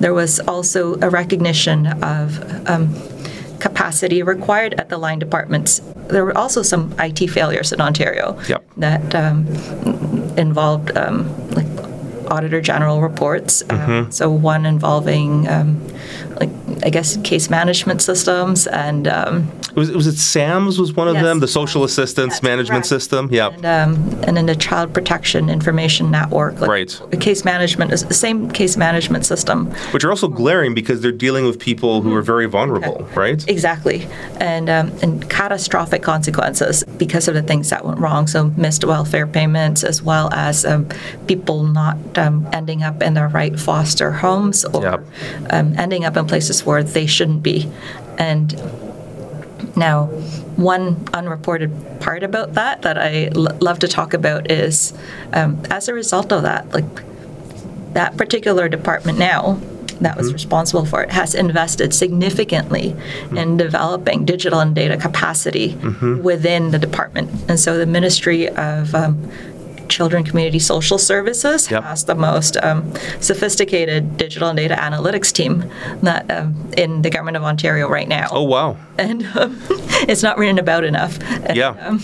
there 0.00 0.14
was 0.14 0.40
also 0.40 0.94
a 1.00 1.10
recognition 1.10 1.86
of 2.02 2.68
um, 2.68 2.94
capacity 3.62 4.24
required 4.24 4.74
at 4.74 4.88
the 4.88 4.98
line 4.98 5.20
departments. 5.20 5.80
There 6.08 6.24
were 6.24 6.36
also 6.36 6.62
some 6.62 6.92
IT 6.98 7.30
failures 7.30 7.72
in 7.72 7.80
Ontario 7.80 8.36
yep. 8.48 8.64
that 8.78 9.14
um, 9.14 9.46
involved 10.36 10.96
um, 10.98 11.30
like 11.50 11.68
auditor 12.28 12.60
general 12.60 13.00
reports. 13.00 13.62
Mm-hmm. 13.62 14.10
so 14.10 14.30
one 14.30 14.66
involving 14.66 15.46
like 16.40 16.50
I 16.82 16.90
guess 16.90 17.16
case 17.18 17.48
management 17.50 18.02
systems 18.02 18.66
and 18.66 19.06
was, 19.74 19.90
was 19.90 20.06
it 20.06 20.16
SAMS 20.16 20.78
was 20.78 20.92
one 20.92 21.08
of 21.08 21.14
yes, 21.14 21.24
them 21.24 21.40
the 21.40 21.48
social 21.48 21.84
assistance 21.84 22.42
management 22.42 22.84
correct. 22.84 22.86
system 22.86 23.28
yeah 23.30 23.48
and, 23.48 23.64
um, 23.64 23.94
and 24.24 24.36
then 24.36 24.46
the 24.46 24.56
child 24.56 24.92
protection 24.92 25.48
information 25.48 26.10
network 26.10 26.60
like 26.60 26.70
right 26.70 27.00
case 27.20 27.44
management 27.44 27.92
is 27.92 28.04
the 28.04 28.14
same 28.14 28.50
case 28.50 28.76
management 28.76 29.24
system 29.24 29.66
which 29.92 30.04
are 30.04 30.10
also 30.10 30.28
glaring 30.28 30.74
because 30.74 31.00
they're 31.00 31.12
dealing 31.12 31.44
with 31.44 31.58
people 31.58 32.02
who 32.02 32.14
are 32.14 32.22
very 32.22 32.46
vulnerable 32.46 33.02
okay. 33.02 33.14
right 33.14 33.48
exactly 33.48 34.06
and 34.40 34.68
um, 34.68 34.90
and 35.02 35.28
catastrophic 35.30 36.02
consequences 36.02 36.84
because 36.96 37.28
of 37.28 37.34
the 37.34 37.42
things 37.42 37.70
that 37.70 37.84
went 37.84 37.98
wrong 37.98 38.26
so 38.26 38.44
missed 38.56 38.84
welfare 38.84 39.26
payments 39.26 39.84
as 39.84 40.02
well 40.02 40.32
as 40.32 40.64
um, 40.64 40.88
people 41.26 41.64
not 41.64 41.96
um, 42.18 42.46
ending 42.52 42.82
up 42.82 43.02
in 43.02 43.14
the 43.14 43.26
right 43.28 43.58
foster 43.58 44.12
homes 44.12 44.64
or 44.64 44.82
yep. 44.82 45.06
Um, 45.50 45.74
ending 45.78 46.04
up 46.04 46.16
in 46.16 46.26
places 46.26 46.64
where 46.64 46.82
they 46.82 47.06
shouldn't 47.06 47.42
be. 47.42 47.70
And 48.18 48.52
now, 49.76 50.06
one 50.56 51.08
unreported 51.14 51.72
part 52.00 52.22
about 52.22 52.54
that 52.54 52.82
that 52.82 52.98
I 52.98 53.26
l- 53.34 53.56
love 53.60 53.78
to 53.80 53.88
talk 53.88 54.14
about 54.14 54.50
is 54.50 54.92
um, 55.32 55.62
as 55.70 55.88
a 55.88 55.94
result 55.94 56.32
of 56.32 56.42
that, 56.42 56.72
like 56.72 56.84
that 57.94 58.16
particular 58.16 58.68
department 58.68 59.18
now 59.18 59.60
that 60.00 60.16
was 60.16 60.26
mm-hmm. 60.26 60.34
responsible 60.34 60.84
for 60.84 61.02
it 61.02 61.10
has 61.10 61.34
invested 61.34 61.94
significantly 61.94 62.90
mm-hmm. 62.90 63.38
in 63.38 63.56
developing 63.56 64.24
digital 64.24 64.60
and 64.60 64.74
data 64.74 64.96
capacity 64.96 65.74
mm-hmm. 65.74 66.22
within 66.22 66.70
the 66.70 66.78
department. 66.78 67.30
And 67.48 67.58
so 67.58 67.78
the 67.78 67.86
Ministry 67.86 68.48
of 68.48 68.94
um, 68.94 69.30
Children 69.92 70.24
Community 70.24 70.58
Social 70.58 70.96
Services 70.96 71.70
yep. 71.70 71.84
has 71.84 72.04
the 72.04 72.14
most 72.14 72.56
um, 72.62 72.94
sophisticated 73.20 74.16
digital 74.16 74.48
and 74.48 74.56
data 74.56 74.74
analytics 74.74 75.30
team 75.30 75.70
that 76.02 76.30
um, 76.30 76.54
in 76.78 77.02
the 77.02 77.10
government 77.10 77.36
of 77.36 77.42
Ontario 77.42 77.88
right 77.88 78.08
now. 78.08 78.28
Oh 78.30 78.42
wow! 78.44 78.78
And 78.96 79.26
um, 79.36 79.60
it's 80.08 80.22
not 80.22 80.38
written 80.38 80.58
about 80.58 80.84
enough. 80.84 81.20
And, 81.46 81.56
yeah. 81.56 81.70
Um, 81.86 82.00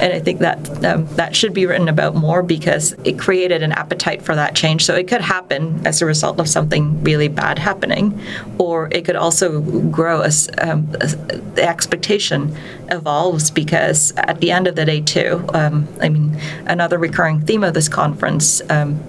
and 0.00 0.12
I 0.12 0.20
think 0.20 0.38
that 0.40 0.84
um, 0.84 1.06
that 1.16 1.34
should 1.34 1.52
be 1.52 1.66
written 1.66 1.88
about 1.88 2.14
more 2.14 2.42
because 2.42 2.92
it 3.04 3.18
created 3.18 3.64
an 3.64 3.72
appetite 3.72 4.22
for 4.22 4.36
that 4.36 4.54
change. 4.54 4.84
So 4.84 4.94
it 4.94 5.08
could 5.08 5.20
happen 5.20 5.84
as 5.84 6.00
a 6.00 6.06
result 6.06 6.38
of 6.38 6.48
something 6.48 7.02
really 7.02 7.28
bad 7.28 7.58
happening, 7.58 8.16
or 8.58 8.88
it 8.92 9.04
could 9.04 9.16
also 9.16 9.60
grow 9.90 10.20
as 10.20 10.48
um, 10.58 10.86
the 10.92 11.66
expectation 11.66 12.56
evolves 12.90 13.50
because 13.50 14.12
at 14.18 14.40
the 14.40 14.52
end 14.52 14.68
of 14.68 14.76
the 14.76 14.84
day, 14.84 15.00
too. 15.00 15.44
I 15.52 16.08
mean, 16.08 16.38
another 16.66 16.98
recurring 16.98 17.23
theme 17.46 17.64
of 17.64 17.74
this 17.74 17.88
conference 17.88 18.62
um, 18.70 19.02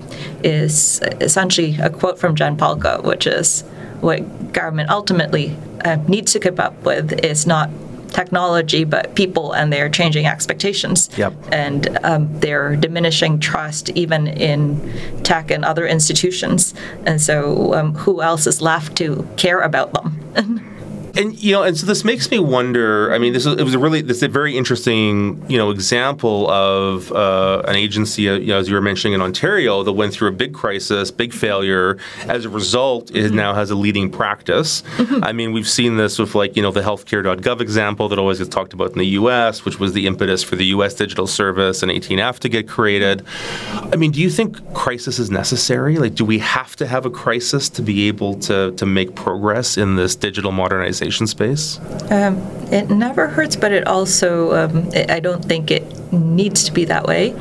is 0.43 1.01
essentially 1.21 1.77
a 1.81 1.89
quote 1.89 2.19
from 2.19 2.35
Jen 2.35 2.57
Pahlka, 2.57 3.03
which 3.03 3.27
is 3.27 3.61
what 4.01 4.53
government 4.53 4.89
ultimately 4.89 5.57
uh, 5.83 5.97
needs 6.07 6.31
to 6.33 6.39
keep 6.39 6.59
up 6.59 6.83
with 6.83 7.13
is 7.23 7.45
not 7.47 7.69
technology, 8.09 8.85
but 8.85 9.13
people 9.15 9.51
and 9.51 9.71
their 9.73 9.89
changing 9.89 10.25
expectations. 10.25 11.09
Yep. 11.17 11.33
And 11.51 11.97
um, 12.03 12.39
their 12.39 12.75
diminishing 12.75 13.39
trust 13.39 13.89
even 13.89 14.27
in 14.27 15.21
tech 15.23 15.51
and 15.51 15.65
other 15.65 15.85
institutions. 15.85 16.73
And 17.05 17.21
so, 17.21 17.73
um, 17.73 17.93
who 17.95 18.21
else 18.21 18.47
is 18.47 18.61
left 18.61 18.95
to 18.97 19.27
care 19.35 19.61
about 19.61 19.93
them? 19.93 20.71
And 21.17 21.41
you 21.41 21.53
know, 21.53 21.63
and 21.63 21.77
so 21.77 21.85
this 21.85 22.03
makes 22.03 22.29
me 22.29 22.39
wonder. 22.39 23.13
I 23.13 23.19
mean, 23.19 23.31
this 23.31 23.45
is, 23.45 23.57
it 23.57 23.63
was 23.63 23.73
a 23.73 23.79
really 23.79 24.01
this 24.01 24.17
is 24.17 24.23
a 24.23 24.27
very 24.27 24.57
interesting 24.57 25.43
you 25.49 25.57
know 25.57 25.71
example 25.71 26.49
of 26.49 27.09
uh, 27.13 27.63
an 27.67 27.77
agency, 27.77 28.29
uh, 28.29 28.33
you 28.33 28.47
know, 28.47 28.57
as 28.57 28.67
you 28.67 28.75
were 28.75 28.81
mentioning 28.81 29.13
in 29.13 29.21
Ontario, 29.21 29.81
that 29.83 29.93
went 29.93 30.13
through 30.13 30.27
a 30.27 30.33
big 30.33 30.53
crisis, 30.53 31.11
big 31.11 31.33
failure. 31.33 31.97
As 32.27 32.43
a 32.43 32.49
result, 32.49 33.15
it 33.15 33.31
now 33.31 33.53
has 33.53 33.71
a 33.71 33.75
leading 33.75 34.11
practice. 34.11 34.83
I 35.21 35.31
mean, 35.31 35.53
we've 35.53 35.69
seen 35.69 35.95
this 35.95 36.19
with 36.19 36.35
like 36.35 36.57
you 36.57 36.61
know 36.61 36.71
the 36.71 36.81
healthcare.gov 36.81 37.61
example 37.61 38.09
that 38.09 38.19
always 38.19 38.39
gets 38.39 38.49
talked 38.49 38.73
about 38.73 38.91
in 38.91 38.97
the 38.97 39.07
U.S., 39.19 39.63
which 39.63 39.79
was 39.79 39.93
the 39.93 40.07
impetus 40.07 40.43
for 40.43 40.57
the 40.57 40.65
U.S. 40.65 40.95
digital 40.95 41.27
service 41.27 41.81
and 41.81 41.91
18F 41.91 42.39
to 42.39 42.49
get 42.49 42.67
created. 42.67 43.25
I 43.71 43.95
mean, 43.95 44.11
do 44.11 44.19
you 44.19 44.29
think 44.29 44.73
crisis 44.73 45.17
is 45.17 45.31
necessary? 45.31 45.97
Like, 45.97 46.15
do 46.15 46.25
we 46.25 46.39
have 46.39 46.75
to 46.75 46.85
have 46.85 47.05
a 47.05 47.09
crisis 47.09 47.69
to 47.69 47.81
be 47.81 48.09
able 48.09 48.37
to 48.41 48.73
to 48.73 48.85
make 48.85 49.15
progress 49.15 49.77
in 49.77 49.95
this 49.95 50.17
digital 50.17 50.51
modernization 50.51 51.04
space? 51.11 51.79
Um, 52.09 52.37
it 52.71 52.89
never 52.89 53.27
hurts, 53.27 53.55
but 53.55 53.71
it 53.71 53.87
also, 53.87 54.53
um, 54.55 54.93
it, 54.93 55.09
I 55.09 55.19
don't 55.19 55.43
think 55.43 55.71
it 55.71 56.11
needs 56.11 56.63
to 56.65 56.71
be 56.71 56.85
that 56.85 57.05
way. 57.05 57.35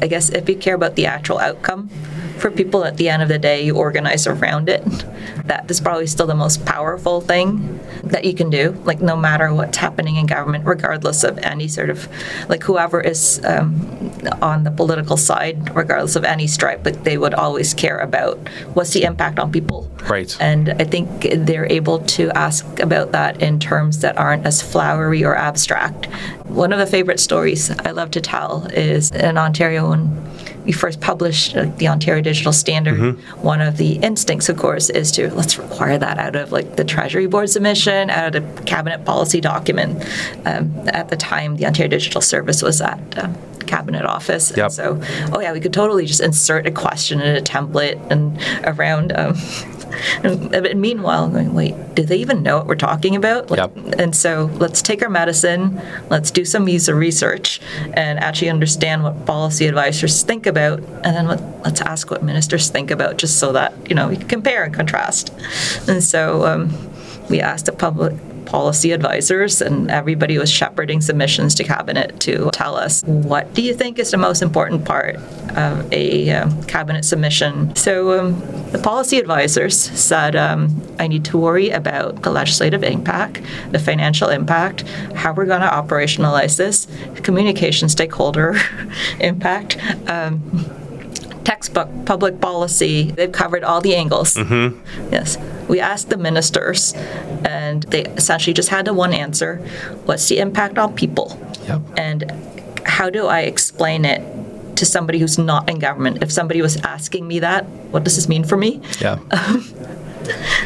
I 0.00 0.06
guess 0.06 0.30
if 0.30 0.48
you 0.48 0.56
care 0.56 0.74
about 0.74 0.96
the 0.96 1.06
actual 1.06 1.38
outcome, 1.38 1.90
for 2.38 2.50
people 2.50 2.84
at 2.84 2.96
the 2.96 3.08
end 3.08 3.22
of 3.22 3.28
the 3.28 3.38
day, 3.38 3.64
you 3.64 3.76
organize 3.76 4.26
around 4.26 4.68
it. 4.68 4.84
That 5.46 5.70
is 5.70 5.80
probably 5.80 6.06
still 6.06 6.26
the 6.26 6.34
most 6.34 6.64
powerful 6.64 7.20
thing 7.20 7.80
that 8.04 8.24
you 8.24 8.34
can 8.34 8.50
do, 8.50 8.80
like 8.84 9.00
no 9.00 9.16
matter 9.16 9.52
what's 9.52 9.76
happening 9.76 10.16
in 10.16 10.26
government, 10.26 10.64
regardless 10.64 11.24
of 11.24 11.38
any 11.38 11.68
sort 11.68 11.90
of, 11.90 12.08
like 12.48 12.62
whoever 12.62 13.00
is 13.00 13.44
um, 13.44 14.12
on 14.40 14.64
the 14.64 14.70
political 14.70 15.16
side, 15.16 15.74
regardless 15.74 16.16
of 16.16 16.24
any 16.24 16.46
stripe, 16.46 16.84
but 16.84 17.04
they 17.04 17.18
would 17.18 17.34
always 17.34 17.74
care 17.74 17.98
about 17.98 18.36
what's 18.74 18.92
the 18.92 19.02
impact 19.02 19.38
on 19.38 19.50
people. 19.50 19.90
Right. 20.08 20.36
And 20.40 20.70
I 20.70 20.84
think 20.84 21.26
they're 21.34 21.70
able 21.70 22.00
to 22.00 22.30
ask 22.30 22.78
about 22.80 23.07
that 23.12 23.42
in 23.42 23.58
terms 23.58 24.00
that 24.00 24.16
aren't 24.18 24.46
as 24.46 24.60
flowery 24.62 25.24
or 25.24 25.34
abstract. 25.36 26.06
One 26.46 26.72
of 26.72 26.78
the 26.78 26.86
favorite 26.86 27.20
stories 27.20 27.70
I 27.70 27.90
love 27.90 28.10
to 28.12 28.20
tell 28.20 28.66
is 28.72 29.10
in 29.12 29.36
Ontario 29.38 29.90
when 29.90 30.24
we 30.64 30.72
first 30.72 31.00
published 31.00 31.54
the 31.78 31.88
Ontario 31.88 32.20
Digital 32.22 32.52
Standard, 32.52 33.18
one 33.42 33.60
of 33.62 33.76
the 33.78 33.92
instincts, 33.98 34.48
of 34.50 34.58
course, 34.58 34.90
is 34.90 35.10
to 35.12 35.32
let's 35.34 35.58
require 35.58 35.96
that 35.98 36.18
out 36.18 36.36
of 36.36 36.52
like 36.52 36.76
the 36.76 36.84
Treasury 36.84 37.26
Board 37.26 37.48
submission, 37.48 38.10
out 38.10 38.34
of 38.34 38.56
the 38.56 38.62
cabinet 38.64 39.04
policy 39.04 39.40
document. 39.40 40.04
Um, 40.44 40.74
at 40.88 41.08
the 41.08 41.16
time, 41.16 41.56
the 41.56 41.66
Ontario 41.66 41.88
Digital 41.88 42.20
Service 42.20 42.62
was 42.62 42.80
at 42.82 43.18
um, 43.18 43.34
cabinet 43.66 44.04
office, 44.04 44.50
Yep. 44.56 44.58
and 44.64 44.72
so 44.72 45.00
oh 45.32 45.40
yeah, 45.40 45.52
we 45.52 45.60
could 45.60 45.72
totally 45.72 46.04
just 46.06 46.20
insert 46.20 46.66
a 46.66 46.70
question 46.70 47.20
in 47.20 47.36
a 47.36 47.40
template 47.40 47.98
and 48.10 48.38
around. 48.66 49.12
Um, 49.16 49.36
and, 50.22 50.54
and 50.54 50.80
meanwhile, 50.80 51.24
I'm 51.24 51.32
going, 51.32 51.54
wait, 51.54 51.94
do 51.94 52.02
they 52.02 52.16
even 52.16 52.42
know 52.42 52.58
what 52.58 52.66
we're 52.66 52.74
talking 52.74 53.16
about? 53.16 53.50
Like, 53.50 53.58
Yep. 53.58 53.98
And 53.98 54.14
so 54.14 54.50
let's 54.54 54.82
take 54.82 55.02
our 55.02 55.08
medicine, 55.08 55.80
let's 56.10 56.30
do 56.30 56.44
some 56.44 56.68
user 56.68 56.94
research, 56.94 57.60
and 57.94 58.18
actually 58.20 58.50
understand 58.50 59.02
what 59.02 59.26
policy 59.26 59.66
advisors 59.66 60.22
think 60.22 60.46
about, 60.46 60.78
and 60.80 61.16
then 61.16 61.26
let, 61.26 61.40
let's 61.64 61.80
ask 61.80 62.10
what 62.10 62.22
ministers 62.22 62.68
think 62.68 62.90
about, 62.90 63.16
just 63.18 63.38
so 63.38 63.52
that 63.52 63.74
you 63.88 63.94
know 63.94 64.08
we 64.08 64.16
can 64.16 64.28
compare 64.28 64.64
and 64.64 64.74
contrast. 64.74 65.32
And 65.88 66.02
so 66.02 66.46
um, 66.46 66.76
we 67.28 67.40
asked 67.40 67.66
the 67.66 67.72
public 67.72 68.14
policy 68.48 68.92
advisors, 68.92 69.60
and 69.60 69.90
everybody 69.90 70.38
was 70.38 70.50
shepherding 70.50 71.02
submissions 71.02 71.54
to 71.56 71.64
cabinet 71.64 72.18
to 72.20 72.50
tell 72.50 72.76
us 72.76 73.02
what 73.04 73.52
do 73.52 73.60
you 73.60 73.74
think 73.74 73.98
is 73.98 74.10
the 74.10 74.16
most 74.16 74.40
important 74.40 74.86
part 74.86 75.16
of 75.56 75.92
a 75.92 76.30
um, 76.30 76.62
cabinet 76.64 77.04
submission. 77.04 77.76
So 77.76 78.18
um, 78.18 78.40
the 78.72 78.78
policy 78.78 79.18
advisors 79.18 79.76
said, 79.78 80.34
um, 80.34 80.82
I 80.98 81.08
need 81.08 81.26
to 81.26 81.36
worry 81.36 81.68
about 81.68 82.22
the 82.22 82.30
legislative 82.30 82.82
impact, 82.82 83.42
the 83.70 83.78
financial 83.78 84.30
impact, 84.30 84.82
how 85.14 85.34
we're 85.34 85.44
going 85.44 85.60
to 85.60 85.68
operationalize 85.68 86.56
this, 86.56 86.88
communication 87.22 87.88
stakeholder 87.90 88.56
impact. 89.20 89.76
Um, 90.08 90.64
textbook 91.44 91.88
public 92.04 92.42
policy 92.42 93.10
they've 93.12 93.32
covered 93.32 93.64
all 93.64 93.80
the 93.80 93.94
angles 93.94 94.36
yes 95.10 95.38
we 95.68 95.80
asked 95.80 96.08
the 96.10 96.16
ministers 96.16 96.94
and 97.44 97.82
they 97.84 98.02
essentially 98.16 98.54
just 98.54 98.68
had 98.70 98.84
the 98.86 98.92
one 98.94 99.12
answer 99.12 99.56
what's 100.06 100.28
the 100.28 100.38
impact 100.38 100.78
on 100.78 100.94
people 100.94 101.38
Yep. 101.68 101.80
and 101.98 102.32
how 102.84 103.10
do 103.10 103.26
i 103.26 103.40
explain 103.40 104.04
it 104.04 104.22
to 104.76 104.86
somebody 104.86 105.18
who's 105.18 105.38
not 105.38 105.68
in 105.68 105.78
government 105.78 106.22
if 106.22 106.30
somebody 106.32 106.62
was 106.62 106.76
asking 106.78 107.26
me 107.26 107.40
that 107.40 107.64
what 107.92 108.04
does 108.04 108.16
this 108.16 108.28
mean 108.28 108.44
for 108.44 108.56
me 108.56 108.80
Yeah. 109.00 109.18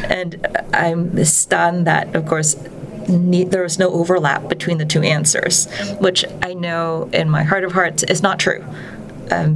and 0.09 0.45
I'm 0.73 1.23
stunned 1.25 1.87
that, 1.87 2.15
of 2.15 2.25
course, 2.25 2.55
ne- 3.07 3.43
there 3.45 3.63
was 3.63 3.77
no 3.79 3.91
overlap 3.91 4.49
between 4.49 4.77
the 4.77 4.85
two 4.85 5.01
answers, 5.03 5.67
which 5.99 6.25
I 6.41 6.53
know 6.53 7.09
in 7.13 7.29
my 7.29 7.43
heart 7.43 7.63
of 7.63 7.71
hearts 7.71 8.03
is 8.03 8.21
not 8.21 8.39
true. 8.39 8.63
Um, 9.31 9.55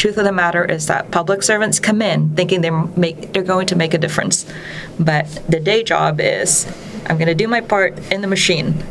truth 0.00 0.16
of 0.16 0.24
the 0.24 0.32
matter 0.32 0.64
is 0.64 0.86
that 0.86 1.10
public 1.10 1.42
servants 1.42 1.78
come 1.78 2.00
in 2.00 2.34
thinking 2.34 2.62
they're 2.62 2.86
make 2.96 3.34
they're 3.34 3.42
going 3.42 3.66
to 3.66 3.76
make 3.76 3.92
a 3.92 3.98
difference, 3.98 4.50
but 4.98 5.26
the 5.46 5.60
day 5.60 5.82
job 5.82 6.20
is 6.20 6.66
I'm 7.06 7.18
going 7.18 7.28
to 7.28 7.34
do 7.34 7.46
my 7.46 7.60
part 7.60 7.98
in 8.10 8.22
the 8.22 8.26
machine. 8.26 8.82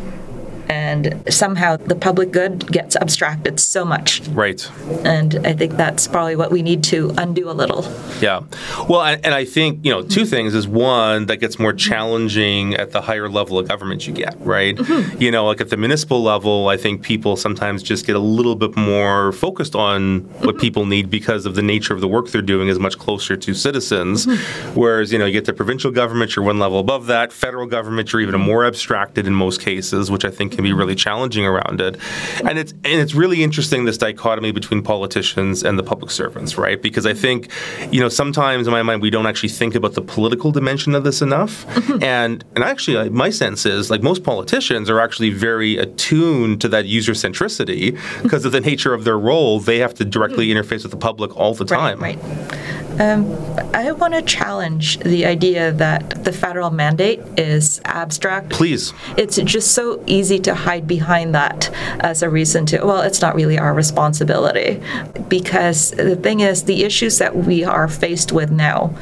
And 0.70 1.24
somehow 1.30 1.78
the 1.78 1.96
public 1.96 2.32
good 2.32 2.72
gets 2.72 2.96
abstracted 2.96 3.60
so 3.60 3.84
much. 3.84 4.22
Right. 4.30 4.70
And 5.04 5.46
I 5.46 5.54
think 5.54 5.74
that's 5.74 6.08
probably 6.08 6.36
what 6.36 6.52
we 6.52 6.62
need 6.62 6.84
to 6.86 7.12
undo 7.18 7.50
a 7.50 7.54
little. 7.54 7.84
Yeah. 8.22 8.44
Well, 8.88 9.02
and 9.02 9.26
and 9.26 9.34
I 9.34 9.46
think, 9.46 9.86
you 9.86 9.92
know, 9.92 10.02
two 10.02 10.26
things 10.26 10.54
is 10.54 10.68
one, 10.68 11.26
that 11.28 11.38
gets 11.38 11.60
more 11.60 11.74
challenging 11.74 12.76
at 12.76 12.92
the 12.92 13.02
higher 13.02 13.30
level 13.30 13.58
of 13.58 13.68
government 13.68 14.08
you 14.08 14.14
get, 14.14 14.36
right? 14.40 14.76
Mm-hmm. 14.76 15.22
You 15.22 15.32
know, 15.32 15.46
like 15.46 15.62
at 15.62 15.70
the 15.70 15.78
municipal 15.78 16.22
level, 16.22 16.68
I 16.68 16.78
think 16.78 17.02
people 17.02 17.36
sometimes 17.36 17.82
just 17.84 18.06
get 18.06 18.16
a 18.16 18.20
little 18.20 18.56
bit 18.56 18.76
more 18.76 19.32
focused 19.32 19.76
on 19.76 20.22
what 20.22 20.56
mm-hmm. 20.56 20.60
people 20.60 20.86
need 20.86 21.10
because 21.10 21.46
of 21.46 21.56
the 21.56 21.62
nature 21.62 21.94
of 21.94 22.02
the 22.02 22.08
work 22.08 22.30
they're 22.30 22.42
doing 22.42 22.68
is 22.68 22.80
much 22.80 22.98
closer 22.98 23.36
to 23.36 23.54
citizens. 23.54 24.26
Mm-hmm. 24.26 24.80
Whereas, 24.80 25.12
you 25.12 25.18
know, 25.18 25.26
you 25.26 25.34
get 25.34 25.46
the 25.46 25.54
provincial 25.54 25.92
government, 25.92 26.36
you're 26.36 26.46
one 26.46 26.60
level 26.60 26.80
above 26.80 27.08
that. 27.08 27.34
Federal 27.34 27.66
government, 27.66 28.12
you're 28.14 28.22
even 28.22 28.40
more 28.40 28.66
abstracted 28.66 29.28
in 29.28 29.34
most 29.34 29.62
cases, 29.62 30.12
which 30.12 30.26
I 30.26 30.30
think 30.30 30.59
can 30.60 30.63
be 30.66 30.74
really 30.74 30.96
challenging 30.96 31.46
around 31.46 31.80
it. 31.80 31.98
And 32.44 32.60
it's 32.60 32.72
and 32.72 33.00
it's 33.04 33.16
really 33.16 33.44
interesting 33.44 33.86
this 33.86 33.98
dichotomy 33.98 34.51
between 34.51 34.82
politicians 34.82 35.63
and 35.63 35.80
the 35.80 35.84
public 35.84 36.12
servants, 36.12 36.58
right? 36.58 36.82
Because 36.82 37.06
I 37.06 37.13
think, 37.13 37.50
you 37.92 38.00
know, 38.01 38.10
sometimes 38.10 38.68
in 38.68 38.72
my 38.72 38.84
mind 38.84 39.01
we 39.01 39.10
don't 39.10 39.25
actually 39.25 39.50
think 39.50 39.74
about 39.75 39.94
the 39.94 40.01
political 40.01 40.51
dimension 40.51 40.96
of 40.96 41.04
this 41.04 41.22
enough. 41.22 41.66
and 42.04 42.44
and 42.56 42.63
actually, 42.63 43.10
my 43.10 43.30
sense 43.30 43.66
is 43.66 43.89
like 43.89 44.04
most 44.04 44.24
politicians 44.24 44.89
are 44.89 45.00
actually 45.00 45.30
very 45.30 45.78
attuned 45.78 46.60
to 46.62 46.68
that 46.70 46.86
user 46.86 47.13
centricity 47.13 47.98
because 48.22 48.44
of 48.48 48.51
the 48.51 48.62
nature 48.62 48.94
of 48.94 49.06
their 49.06 49.18
role. 49.18 49.60
They 49.60 49.80
have 49.80 49.94
to 49.96 50.06
directly 50.06 50.48
interface 50.48 50.84
with 50.84 50.92
the 50.92 50.98
public 50.98 51.36
all 51.38 51.54
the 51.54 51.66
time. 51.66 52.00
Right, 52.01 52.18
right. 52.18 52.80
Um, 53.00 53.32
I 53.74 53.94
want 53.94 54.13
to 54.13 54.22
challenge 54.22 55.00
the 55.00 55.25
idea 55.25 55.72
that 55.72 56.25
the 56.25 56.34
federal 56.34 56.70
mandate 56.70 57.22
is 57.38 57.80
abstract. 57.86 58.50
Please. 58.50 58.94
It's 59.16 59.38
just 59.38 59.72
so 59.72 60.04
easy 60.06 60.38
to 60.39 60.49
hide 60.56 60.88
behind 60.88 61.34
that 61.36 61.70
as 62.00 62.22
a 62.22 62.29
reason 62.29 62.65
to, 62.68 62.84
well, 62.86 63.01
it's 63.01 63.22
not 63.22 63.36
really 63.36 63.58
our 63.58 63.74
responsibility. 63.74 64.82
Because 65.27 65.91
the 65.91 66.15
thing 66.15 66.39
is, 66.41 66.63
the 66.63 66.84
issues 66.84 67.18
that 67.20 67.36
we 67.36 67.63
are 67.63 67.88
faced 67.88 68.32
with 68.32 68.51
now 68.51 68.96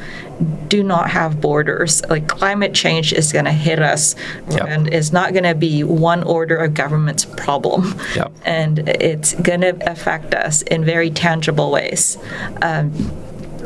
do 0.68 0.84
not 0.84 1.10
have 1.10 1.40
borders. 1.40 2.04
Like 2.08 2.28
climate 2.28 2.72
change 2.74 3.12
is 3.12 3.32
going 3.32 3.46
to 3.46 3.52
hit 3.52 3.80
us 3.80 4.14
Yep. 4.50 4.68
and 4.68 4.94
it's 4.94 5.12
not 5.12 5.32
going 5.32 5.44
to 5.44 5.54
be 5.54 5.82
one 5.82 6.22
order 6.22 6.56
of 6.56 6.74
government's 6.74 7.24
problem. 7.24 7.98
Yep. 8.14 8.32
And 8.44 8.78
it's 8.88 9.34
going 9.34 9.62
to 9.62 9.90
affect 9.90 10.34
us 10.34 10.62
in 10.62 10.84
very 10.84 11.10
tangible 11.10 11.70
ways. 11.70 12.16
Um, 12.62 12.92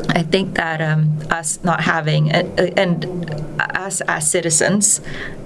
I 0.09 0.23
think 0.23 0.55
that 0.55 0.81
um, 0.81 1.19
us 1.29 1.63
not 1.63 1.81
having, 1.81 2.31
and, 2.31 2.59
and 2.77 3.05
us 3.59 4.01
as 4.01 4.29
citizens, 4.29 4.99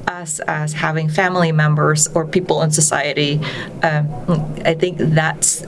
us 0.08 0.40
as 0.42 0.74
having 0.74 1.10
family 1.10 1.52
members 1.52 2.08
or 2.10 2.26
people 2.26 2.62
in 2.62 2.72
society, 2.72 3.40
um, 3.84 4.08
I 4.66 4.74
think 4.74 4.98
that's 4.98 5.64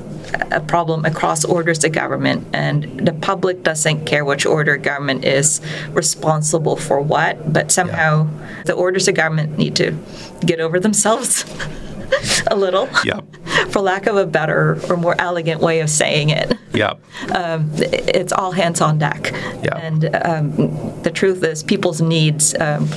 a 0.52 0.62
problem 0.62 1.06
across 1.06 1.44
orders 1.46 1.84
of 1.84 1.92
government. 1.92 2.48
And 2.54 3.06
the 3.06 3.14
public 3.14 3.64
doesn't 3.64 4.06
care 4.06 4.24
which 4.24 4.46
order 4.46 4.76
of 4.76 4.84
government 4.84 5.26
is 5.26 5.62
responsible 5.90 6.76
for 6.76 7.02
what, 7.02 7.52
but 7.52 7.72
somehow 7.72 8.28
the 8.66 8.74
orders 8.74 9.08
of 9.08 9.16
government 9.16 9.58
need 9.58 9.76
to 9.78 9.98
get 10.46 10.60
over 10.60 10.80
themselves 10.80 11.46
a 12.48 12.56
little, 12.56 12.90
Yeah. 13.04 13.22
For 13.70 13.82
lack 13.82 14.08
of 14.08 14.16
a 14.16 14.26
better 14.26 14.80
or 14.90 14.98
more 14.98 15.16
elegant 15.20 15.62
way 15.62 15.80
of 15.82 15.90
saying 15.90 16.30
it 16.30 16.58
Yeah. 16.74 16.94
it's 17.30 18.32
all 18.32 18.52
hands 18.52 18.82
on 18.82 18.98
deck. 19.00 19.32
Yeah. 19.64 19.78
And 19.78 20.16
um, 20.16 21.02
the 21.04 21.12
truth 21.12 21.44
is, 21.44 21.64
people's 21.64 22.02
needs 22.02 22.56
um, 22.60 22.88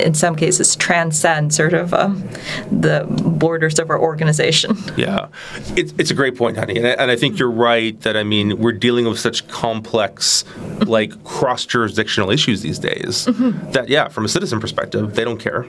in 0.00 0.14
some 0.14 0.36
cases 0.36 0.76
transcend 0.76 1.52
sort 1.52 1.74
of 1.74 1.92
um, 1.92 2.28
the 2.70 3.06
borders 3.08 3.78
of 3.78 3.90
our 3.90 4.00
organization. 4.00 4.76
Yeah, 4.96 5.28
it's, 5.76 5.92
it's 5.98 6.10
a 6.10 6.14
great 6.14 6.36
point, 6.36 6.56
honey, 6.56 6.76
and 6.76 6.86
I, 6.86 6.90
and 6.90 7.10
I 7.10 7.16
think 7.16 7.38
you're 7.38 7.50
right 7.50 7.98
that 8.00 8.16
I 8.16 8.22
mean 8.22 8.58
we're 8.58 8.72
dealing 8.72 9.06
with 9.06 9.18
such 9.18 9.46
complex, 9.48 10.44
like 10.86 11.22
cross 11.24 11.66
jurisdictional 11.66 12.30
issues 12.30 12.62
these 12.62 12.78
days 12.78 13.26
mm-hmm. 13.26 13.70
that 13.72 13.88
yeah, 13.88 14.08
from 14.08 14.24
a 14.24 14.28
citizen 14.28 14.60
perspective, 14.60 15.14
they 15.14 15.24
don't 15.24 15.38
care, 15.38 15.66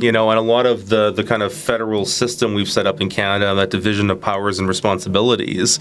you 0.00 0.12
know, 0.12 0.30
and 0.30 0.38
a 0.38 0.42
lot 0.42 0.66
of 0.66 0.88
the 0.88 1.10
the 1.10 1.24
kind 1.24 1.42
of 1.42 1.52
federal 1.52 2.04
system 2.04 2.54
we've 2.54 2.70
set 2.70 2.86
up 2.86 3.00
in 3.00 3.08
Canada, 3.08 3.54
that 3.54 3.70
division 3.78 4.10
of 4.10 4.20
powers 4.20 4.58
and 4.58 4.66
responsibilities. 4.68 5.78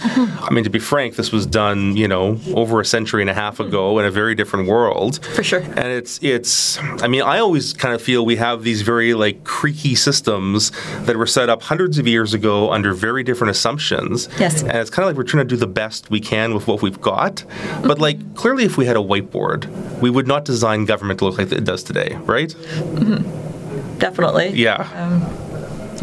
I 0.48 0.50
mean, 0.52 0.64
to 0.64 0.70
be 0.70 0.80
frank, 0.80 1.16
this 1.16 1.32
was 1.32 1.46
done 1.46 1.98
you 1.98 2.08
know 2.08 2.40
over 2.54 2.80
a 2.80 2.86
century 2.86 3.22
and 3.22 3.30
a 3.30 3.34
half 3.34 3.60
ago 3.60 4.00
in 4.00 4.06
a 4.06 4.12
very 4.12 4.36
different 4.36 4.68
world. 4.68 5.24
For 5.38 5.44
sure, 5.44 5.62
and 5.62 5.88
it's 6.00 6.22
it's. 6.24 6.80
I 7.04 7.08
mean, 7.08 7.22
I 7.22 7.40
always 7.40 7.74
kind 7.74 7.94
of 7.94 8.02
feel 8.02 8.26
we 8.26 8.38
have 8.38 8.64
these 8.64 8.82
very 8.82 9.14
like 9.14 9.44
creaky 9.44 9.96
systems 9.96 10.72
that 11.06 11.16
were 11.18 11.28
set 11.28 11.50
up 11.50 11.62
hundreds 11.62 11.98
of 11.98 12.08
years 12.08 12.34
ago 12.34 12.72
under 12.72 12.94
very 12.94 13.24
different 13.24 13.52
assumptions. 13.52 14.30
Yes. 14.40 14.62
And 14.62 14.78
it's 14.78 14.90
kind 14.90 15.04
of 15.04 15.10
like 15.10 15.18
we're 15.18 15.30
trying 15.32 15.48
to 15.48 15.56
do 15.56 15.58
the 15.58 15.68
best 15.68 16.10
we 16.10 16.20
can 16.20 16.54
with 16.54 16.68
what 16.68 16.82
we've 16.82 17.02
got. 17.02 17.44
But 17.84 18.00
like 18.00 18.36
clearly, 18.36 18.64
if 18.66 18.78
we 18.78 18.86
had 18.86 18.98
a 18.98 19.06
whiteboard, 19.12 19.68
we 20.02 20.10
would 20.10 20.28
not 20.28 20.46
design 20.46 20.86
government 20.86 21.20
to 21.20 21.26
look 21.26 21.38
like 21.38 21.52
it 21.52 21.64
does 21.64 21.84
today, 21.84 22.16
right? 22.24 22.50
Mm-hmm. 22.50 23.98
Definitely. 24.00 24.50
Yeah. 24.50 24.88
Um, 24.96 25.22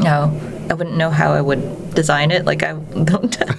no, 0.03 0.31
I 0.71 0.75
wouldn't 0.75 0.97
know 0.97 1.11
how 1.11 1.33
I 1.33 1.41
would 1.41 1.95
design 1.95 2.31
it. 2.31 2.45
Like 2.45 2.63
I 2.63 2.73
don't. 2.73 3.37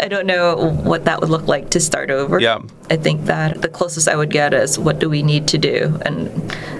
I 0.00 0.08
don't 0.08 0.26
know 0.26 0.70
what 0.70 1.04
that 1.06 1.20
would 1.20 1.30
look 1.30 1.46
like 1.46 1.70
to 1.70 1.80
start 1.80 2.10
over. 2.10 2.40
Yeah. 2.40 2.60
I 2.90 2.96
think 2.96 3.24
that 3.26 3.62
the 3.62 3.68
closest 3.68 4.08
I 4.08 4.16
would 4.16 4.30
get 4.30 4.52
is 4.52 4.78
what 4.78 4.98
do 4.98 5.08
we 5.08 5.22
need 5.22 5.48
to 5.48 5.58
do, 5.58 5.98
and 6.04 6.28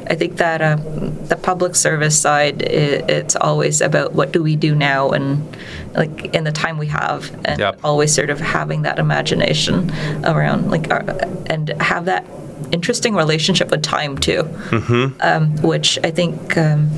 I 0.09 0.15
think 0.15 0.37
that 0.37 0.61
uh, 0.61 0.77
the 0.77 1.37
public 1.37 1.75
service 1.75 2.19
side, 2.19 2.63
it, 2.63 3.09
it's 3.09 3.37
always 3.37 3.81
about 3.81 4.15
what 4.15 4.33
do 4.33 4.43
we 4.43 4.57
do 4.57 4.75
now, 4.75 5.11
and 5.11 5.57
like 5.95 6.35
in 6.35 6.45
the 6.45 6.53
time 6.53 6.79
we 6.79 6.87
have, 6.87 7.33
and 7.45 7.61
yep. 7.61 7.81
always 7.85 8.15
sort 8.15 8.31
of 8.31 8.41
having 8.41 8.83
that 8.83 8.99
imagination 8.99 9.91
around 10.25 10.71
like, 10.71 10.91
our, 10.91 11.03
uh, 11.09 11.37
and 11.47 11.69
have 11.81 12.07
that 12.07 12.25
interesting 12.73 13.15
relationship 13.15 13.71
with 13.71 13.83
time 13.83 14.17
too, 14.17 14.43
mm-hmm. 14.43 15.21
um, 15.21 15.57
which 15.63 15.99
I 16.05 16.11
think 16.11 16.57
um, 16.57 16.91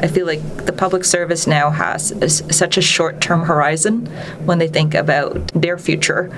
I 0.00 0.08
feel 0.08 0.26
like 0.26 0.66
the 0.66 0.72
public 0.72 1.04
service 1.04 1.46
now 1.46 1.70
has 1.70 2.12
such 2.50 2.76
a 2.76 2.82
short-term 2.82 3.42
horizon 3.42 4.06
when 4.44 4.58
they 4.58 4.68
think 4.68 4.94
about 4.94 5.48
their 5.48 5.78
future. 5.78 6.30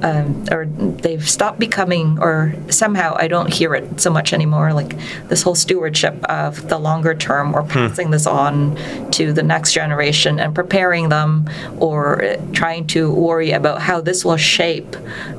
Um, 0.00 0.44
or 0.52 0.66
they've 0.66 1.28
stopped 1.28 1.58
becoming, 1.58 2.20
or 2.20 2.54
somehow 2.70 3.16
I 3.18 3.26
don't 3.26 3.52
hear 3.52 3.74
it 3.74 4.00
so 4.00 4.10
much 4.10 4.32
anymore. 4.32 4.72
Like 4.72 4.96
this 5.26 5.42
whole 5.42 5.56
stewardship 5.56 6.22
of 6.26 6.68
the 6.68 6.78
longer 6.78 7.16
term, 7.16 7.52
or 7.52 7.62
hmm. 7.62 7.70
passing 7.70 8.06
hmm. 8.06 8.12
this 8.12 8.24
on 8.24 8.76
to 9.10 9.32
the 9.32 9.42
next 9.42 9.72
generation 9.72 10.38
and 10.38 10.54
preparing 10.54 11.08
them, 11.08 11.50
or 11.78 12.36
trying 12.52 12.86
to 12.88 13.12
worry 13.12 13.50
about 13.50 13.82
how 13.82 14.00
this 14.00 14.24
will 14.24 14.36
shape 14.36 14.94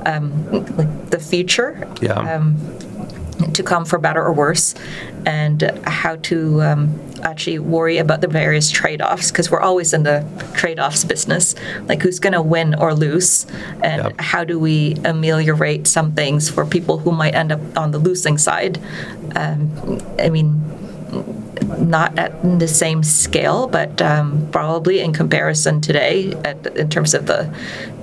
um, 0.06 0.52
like 0.76 1.10
the 1.10 1.20
future. 1.20 1.88
Yeah 2.02 2.20
um, 2.20 2.58
to 3.60 3.64
come 3.64 3.84
for 3.86 4.00
better 4.00 4.24
or 4.24 4.34
worse, 4.34 4.74
and 5.26 5.62
how 5.84 6.16
to 6.16 6.62
um, 6.62 7.00
actually 7.24 7.60
worry 7.60 7.98
about 7.98 8.22
the 8.22 8.28
various 8.28 8.72
trade 8.72 9.02
offs 9.02 9.32
because 9.32 9.52
we're 9.52 9.60
always 9.60 9.94
in 9.94 10.04
the 10.04 10.26
trade 10.56 10.80
offs 10.80 11.04
business 11.04 11.56
like 11.90 12.02
who's 12.02 12.20
going 12.20 12.34
to 12.34 12.42
win 12.42 12.74
or 12.76 12.94
lose, 12.94 13.46
and 13.84 14.04
yep. 14.04 14.14
how 14.20 14.44
do 14.44 14.58
we 14.58 14.96
ameliorate 15.04 15.88
some 15.88 16.14
things 16.14 16.50
for 16.50 16.66
people 16.66 16.98
who 17.00 17.12
might 17.12 17.36
end 17.36 17.52
up 17.52 17.62
on 17.78 17.92
the 17.92 18.00
losing 18.00 18.38
side. 18.38 18.80
Um, 19.36 19.60
I 20.18 20.30
mean, 20.30 20.56
not 21.78 22.18
at 22.18 22.60
the 22.60 22.68
same 22.68 23.04
scale, 23.04 23.68
but 23.68 24.02
um, 24.02 24.48
probably 24.52 25.00
in 25.00 25.14
comparison 25.14 25.82
today, 25.82 26.34
at, 26.44 26.66
in 26.78 26.90
terms 26.90 27.14
of 27.14 27.26
the 27.26 27.54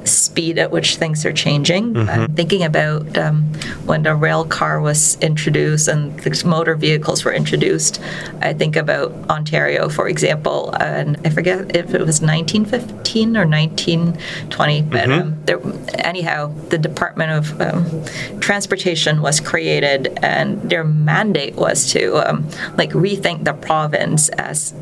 speed 0.06 0.58
at 0.58 0.70
which 0.70 0.96
things 0.96 1.24
are 1.24 1.32
changing. 1.32 1.94
Mm-hmm. 1.94 2.34
thinking 2.34 2.62
about 2.62 3.16
um, 3.18 3.42
when 3.84 4.02
the 4.02 4.14
rail 4.14 4.44
car 4.44 4.80
was 4.80 5.16
introduced 5.20 5.88
and 5.88 6.18
the 6.20 6.46
motor 6.46 6.74
vehicles 6.74 7.24
were 7.24 7.32
introduced. 7.32 8.00
I 8.40 8.52
think 8.52 8.76
about 8.76 9.12
Ontario, 9.28 9.88
for 9.88 10.08
example, 10.08 10.74
and 10.80 11.16
I 11.24 11.30
forget 11.30 11.74
if 11.76 11.94
it 11.94 12.00
was 12.00 12.20
1915 12.20 13.36
or 13.36 13.46
1920. 13.46 14.82
But 14.82 15.08
mm-hmm. 15.08 15.12
um, 15.12 15.44
there, 15.44 15.60
anyhow, 15.98 16.52
the 16.68 16.78
Department 16.78 17.32
of 17.32 17.60
um, 17.60 18.40
Transportation 18.40 19.22
was 19.22 19.40
created, 19.40 20.18
and 20.22 20.62
their 20.70 20.84
mandate 20.84 21.56
was 21.56 21.90
to 21.92 22.16
um, 22.28 22.48
like 22.76 22.90
rethink 22.90 23.44
the 23.44 23.54
province 23.56 24.28
as 24.30 24.74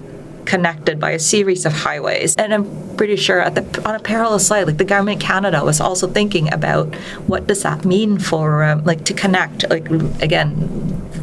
connected 0.45 1.01
by 1.01 1.13
a 1.13 1.19
series 1.19 1.65
of 1.67 1.73
highways. 1.73 2.37
And 2.37 2.53
I'm 2.53 2.97
pretty 2.97 3.17
sure 3.17 3.41
at 3.41 3.55
the 3.55 3.89
on 3.89 3.95
a 3.95 3.99
parallel 3.99 4.39
side, 4.39 4.67
like 4.67 4.79
the 4.79 4.85
government 4.85 5.23
of 5.23 5.27
Canada 5.27 5.65
was 5.65 5.81
also 5.81 6.07
thinking 6.07 6.53
about 6.53 6.95
what 7.27 7.47
does 7.47 7.63
that 7.63 7.85
mean 7.85 8.19
for 8.19 8.63
um, 8.63 8.85
like 8.85 9.05
to 9.07 9.15
connect, 9.15 9.69
like 9.71 9.89
again 10.23 10.55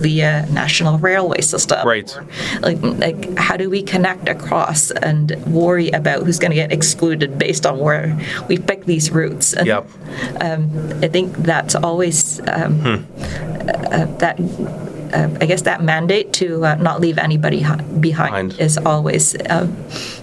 via 0.02 0.48
national 0.52 0.98
railway 0.98 1.42
system. 1.42 1.88
Right. 1.88 2.16
Or, 2.18 2.26
like 2.62 2.82
like 2.82 3.38
how 3.38 3.58
do 3.58 3.70
we 3.70 3.84
connect 3.84 4.28
across 4.28 4.92
and 4.92 5.32
worry 5.46 5.90
about 5.92 6.24
who's 6.24 6.40
going 6.40 6.52
to 6.52 6.56
get 6.56 6.72
excluded 6.72 7.38
based 7.38 7.66
on 7.66 7.80
where 7.80 8.20
we 8.48 8.58
pick 8.58 8.86
these 8.86 9.12
routes. 9.12 9.54
And, 9.54 9.68
yep. 9.68 9.88
Um, 10.42 10.70
I 11.04 11.08
think 11.08 11.36
that's 11.38 11.76
always 11.76 12.42
um, 12.48 12.80
hmm. 12.80 12.96
uh, 13.92 14.06
that 14.18 14.40
I 15.14 15.46
guess 15.46 15.64
that 15.64 15.84
mandate 15.84 16.34
to 16.34 16.66
uh, 16.66 16.76
not 16.76 17.02
leave 17.02 17.18
anybody 17.18 17.60
behind, 17.60 18.02
behind. 18.02 18.60
is 18.60 18.78
always 18.78 19.36
uh, 19.36 19.68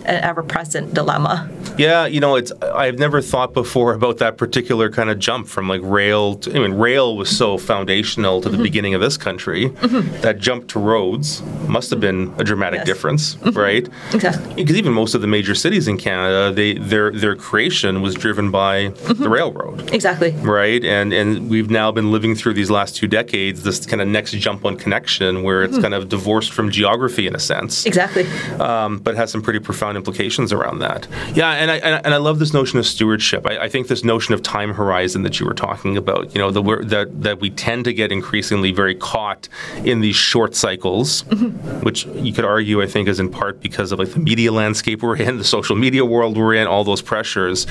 an 0.05 0.25
ever-present 0.25 0.95
dilemma. 0.95 1.49
Yeah, 1.79 2.07
you 2.07 2.21
know, 2.21 2.37
it's 2.37 2.53
I've 2.63 2.99
never 2.99 3.23
thought 3.23 3.55
before 3.55 3.93
about 3.95 4.19
that 4.19 4.37
particular 4.37 4.91
kind 4.91 5.11
of 5.11 5.19
jump 5.19 5.47
from 5.47 5.69
like 5.69 5.81
rail. 5.83 6.37
To, 6.37 6.51
I 6.57 6.59
mean, 6.59 6.75
rail 6.75 7.17
was 7.17 7.35
so 7.35 7.57
foundational 7.59 8.41
to 8.41 8.49
the 8.49 8.57
mm-hmm. 8.57 8.63
beginning 8.65 8.95
of 8.95 9.01
this 9.01 9.17
country. 9.17 9.71
Mm-hmm. 9.71 10.21
That 10.23 10.39
jump 10.39 10.69
to 10.69 10.79
roads 10.79 11.43
must 11.69 11.91
have 11.91 12.01
been 12.01 12.35
a 12.39 12.45
dramatic 12.45 12.79
yes. 12.79 12.87
difference, 12.87 13.37
mm-hmm. 13.37 13.59
right? 13.59 13.89
Exactly. 14.13 14.55
Because 14.55 14.77
even 14.77 14.93
most 14.93 15.15
of 15.15 15.21
the 15.21 15.27
major 15.27 15.55
cities 15.55 15.89
in 15.89 15.97
Canada, 15.97 16.53
they 16.53 16.75
their 16.75 17.13
their 17.13 17.37
creation 17.37 18.03
was 18.03 18.15
driven 18.15 18.51
by 18.51 18.89
mm-hmm. 18.89 19.23
the 19.23 19.29
railroad. 19.29 19.93
Exactly. 19.93 20.33
Right, 20.33 20.85
and 20.85 21.13
and 21.13 21.49
we've 21.49 21.71
now 21.71 21.93
been 21.93 22.11
living 22.11 22.35
through 22.35 22.55
these 22.55 22.71
last 22.71 22.97
two 22.97 23.07
decades 23.07 23.63
this 23.63 23.87
kind 23.87 24.03
of 24.03 24.09
next 24.09 24.33
jump 24.33 24.65
on 24.65 24.77
connection 24.77 25.43
where 25.43 25.63
it's 25.63 25.75
mm-hmm. 25.75 25.83
kind 25.83 25.95
of 25.95 26.09
divorced 26.09 26.53
from 26.53 26.71
geography 26.71 27.27
in 27.27 27.35
a 27.35 27.39
sense. 27.39 27.87
Exactly. 27.87 28.27
Um, 28.59 28.99
but 28.99 29.17
has 29.17 29.31
some 29.31 29.43
pretty 29.43 29.61
profound 29.61 29.97
implications 29.97 30.53
around 30.53 30.81
that. 30.81 31.07
Yeah, 31.35 31.53
and 31.53 31.68
I 31.71 31.77
and 31.77 32.15
I 32.15 32.17
love 32.17 32.39
this 32.39 32.53
notion 32.53 32.79
of 32.79 32.87
stewardship. 32.87 33.47
I, 33.47 33.65
I, 33.65 33.69
think 33.69 33.89
this 33.89 34.05
notion 34.05 34.35
of 34.35 34.43
time 34.43 34.73
horizon 34.73 35.23
that 35.23 35.39
you 35.41 35.47
were 35.47 35.55
talking 35.55 35.97
about. 35.97 36.35
You 36.35 36.41
know, 36.41 36.51
the 36.51 36.63
that 36.87 37.23
that 37.23 37.41
we 37.41 37.51
tend 37.51 37.85
to 37.85 37.93
get 37.93 38.13
increasingly 38.13 38.73
very 38.73 38.95
caught 38.95 39.49
in 39.85 40.01
these 40.01 40.17
short 40.17 40.55
cycles, 40.55 41.23
mm-hmm. 41.25 41.81
which 41.81 42.07
you 42.07 42.33
could 42.33 42.45
argue 42.45 42.83
I 42.83 42.87
think 42.87 43.09
is 43.09 43.21
in 43.21 43.31
part 43.31 43.61
because 43.61 43.93
of 43.93 43.99
like 43.99 44.11
the 44.11 44.21
media 44.21 44.53
landscape 44.53 45.03
we're 45.03 45.17
in, 45.17 45.39
the 45.39 45.45
social 45.45 45.77
media 45.77 46.05
world 46.05 46.37
we're 46.37 46.55
in, 46.55 46.67
all 46.67 46.85
those 46.85 47.03
pressures, 47.03 47.67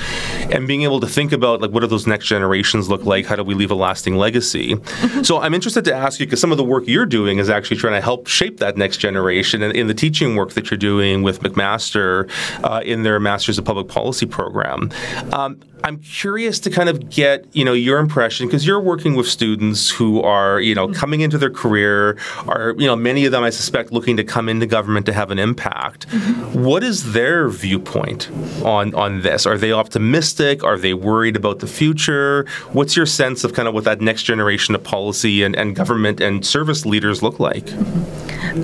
and 0.50 0.66
being 0.66 0.82
able 0.82 1.00
to 1.00 1.08
think 1.08 1.32
about 1.32 1.60
like 1.60 1.70
what 1.70 1.80
do 1.80 1.86
those 1.86 2.06
next 2.06 2.26
generations 2.26 2.88
look 2.88 3.04
like? 3.04 3.26
How 3.26 3.36
do 3.36 3.44
we 3.44 3.54
leave 3.54 3.70
a 3.70 3.74
lasting 3.76 4.16
legacy? 4.16 4.74
Mm-hmm. 4.74 5.22
So 5.22 5.40
I'm 5.40 5.54
interested 5.54 5.84
to 5.86 5.94
ask 5.94 6.20
you 6.20 6.26
because 6.26 6.40
some 6.40 6.52
of 6.52 6.58
the 6.58 6.64
work 6.64 6.84
you're 6.86 7.06
doing 7.06 7.38
is 7.38 7.48
actually 7.50 7.76
trying 7.76 7.94
to 7.94 8.00
help 8.00 8.26
shape 8.26 8.58
that 8.58 8.76
next 8.76 8.98
generation, 8.98 9.62
and 9.62 9.74
in 9.74 9.86
the 9.86 9.94
teaching 9.94 10.36
work 10.36 10.52
that 10.52 10.70
you're 10.70 10.78
doing 10.78 11.22
with 11.22 11.40
McMaster 11.40 12.30
uh, 12.64 12.82
in 12.84 13.02
their 13.02 13.18
Masters 13.20 13.58
of 13.58 13.64
Public 13.64 13.87
Policy 13.88 14.26
program. 14.26 14.90
Um, 15.32 15.60
I'm 15.84 15.98
curious 15.98 16.58
to 16.60 16.70
kind 16.70 16.88
of 16.88 17.08
get 17.08 17.46
you 17.54 17.64
know 17.64 17.72
your 17.72 17.98
impression 17.98 18.46
because 18.46 18.66
you're 18.66 18.80
working 18.80 19.14
with 19.14 19.28
students 19.28 19.90
who 19.90 20.20
are 20.22 20.60
you 20.60 20.74
know 20.74 20.88
coming 20.88 21.20
into 21.20 21.38
their 21.38 21.50
career 21.50 22.18
are 22.46 22.74
you 22.78 22.86
know 22.86 22.96
many 22.96 23.24
of 23.24 23.32
them 23.32 23.42
I 23.42 23.50
suspect 23.50 23.92
looking 23.92 24.16
to 24.16 24.24
come 24.24 24.48
into 24.48 24.66
government 24.66 25.06
to 25.06 25.12
have 25.12 25.30
an 25.30 25.38
impact. 25.38 26.08
Mm-hmm. 26.08 26.64
What 26.64 26.82
is 26.82 27.12
their 27.12 27.48
viewpoint 27.48 28.30
on 28.64 28.94
on 28.94 29.22
this? 29.22 29.46
Are 29.46 29.56
they 29.56 29.72
optimistic? 29.72 30.64
Are 30.64 30.78
they 30.78 30.94
worried 30.94 31.36
about 31.36 31.60
the 31.60 31.66
future? 31.66 32.46
What's 32.72 32.96
your 32.96 33.06
sense 33.06 33.44
of 33.44 33.52
kind 33.54 33.68
of 33.68 33.74
what 33.74 33.84
that 33.84 34.00
next 34.00 34.24
generation 34.24 34.74
of 34.74 34.82
policy 34.82 35.42
and, 35.42 35.54
and 35.56 35.74
government 35.76 36.20
and 36.20 36.44
service 36.44 36.84
leaders 36.84 37.22
look 37.22 37.38
like? 37.38 37.68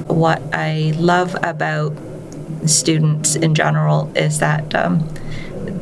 What 0.07 0.43
I 0.53 0.93
love 0.97 1.37
about 1.43 1.97
students 2.69 3.37
in 3.37 3.55
general 3.55 4.11
is 4.17 4.39
that. 4.41 4.75
Um, 4.75 5.09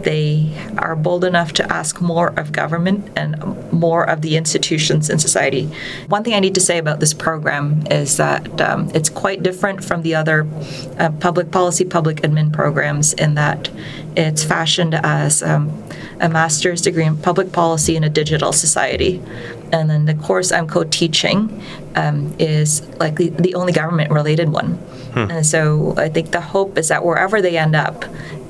they 0.03 0.53
are 0.79 0.97
bold 0.97 1.25
enough 1.25 1.53
to 1.55 1.73
ask 1.73 2.01
more 2.01 2.29
of 2.39 2.53
government 2.53 3.11
and 3.17 3.73
more 3.73 4.09
of 4.09 4.23
the 4.23 4.37
institutions 4.37 5.09
in 5.09 5.19
society. 5.19 5.71
One 6.09 6.25
thing 6.25 6.35
I 6.35 6.41
need 6.41 6.55
to 6.55 6.61
say 6.61 6.79
about 6.79 7.01
this 7.01 7.15
program 7.15 7.85
is 7.91 8.17
that 8.17 8.61
um, 8.61 8.91
it's 8.95 9.09
quite 9.09 9.43
different 9.43 9.85
from 9.85 10.03
the 10.03 10.15
other 10.15 10.47
uh, 10.99 11.11
public 11.21 11.51
policy, 11.51 11.85
public 11.85 12.19
admin 12.19 12.53
programs 12.53 13.13
in 13.15 13.35
that 13.35 13.71
it's 14.17 14.45
fashioned 14.45 14.95
as 14.95 15.43
um, 15.43 15.83
a 16.21 16.29
master's 16.29 16.83
degree 16.83 17.05
in 17.05 17.17
public 17.17 17.53
policy 17.53 17.97
in 17.97 18.05
a 18.05 18.11
digital 18.11 18.53
society. 18.53 19.23
And 19.73 19.89
then 19.89 20.05
the 20.05 20.15
course 20.15 20.53
I'm 20.53 20.69
co 20.69 20.85
teaching 20.85 21.63
um, 21.95 22.35
is 22.39 22.87
like 22.99 23.17
the, 23.17 23.31
the 23.31 23.55
only 23.55 23.73
government 23.73 24.11
related 24.11 24.51
one. 24.51 24.79
And 25.15 25.45
so 25.47 25.95
I 25.97 26.09
think 26.09 26.31
the 26.33 26.41
hope 26.41 26.79
is 26.79 26.89
that 26.89 27.05
wherever 27.05 27.41
they 27.43 27.59
end 27.59 27.77
up, 27.77 28.05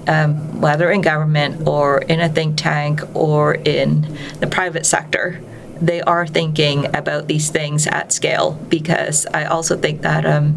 um, 0.07 0.61
whether 0.61 0.91
in 0.91 1.01
government 1.01 1.67
or 1.67 1.99
in 2.03 2.21
a 2.21 2.29
think 2.29 2.57
tank 2.57 3.01
or 3.15 3.55
in 3.55 4.17
the 4.41 4.47
private 4.47 4.87
sector, 4.87 5.41
they 5.81 6.01
are 6.03 6.27
thinking 6.27 6.87
about 6.95 7.27
these 7.27 7.51
things 7.51 7.87
at 7.89 8.13
scale 8.13 8.53
because 8.69 9.27
I 9.27 9.45
also 9.47 9.77
think 9.77 10.03
that 10.03 10.25
um, 10.25 10.55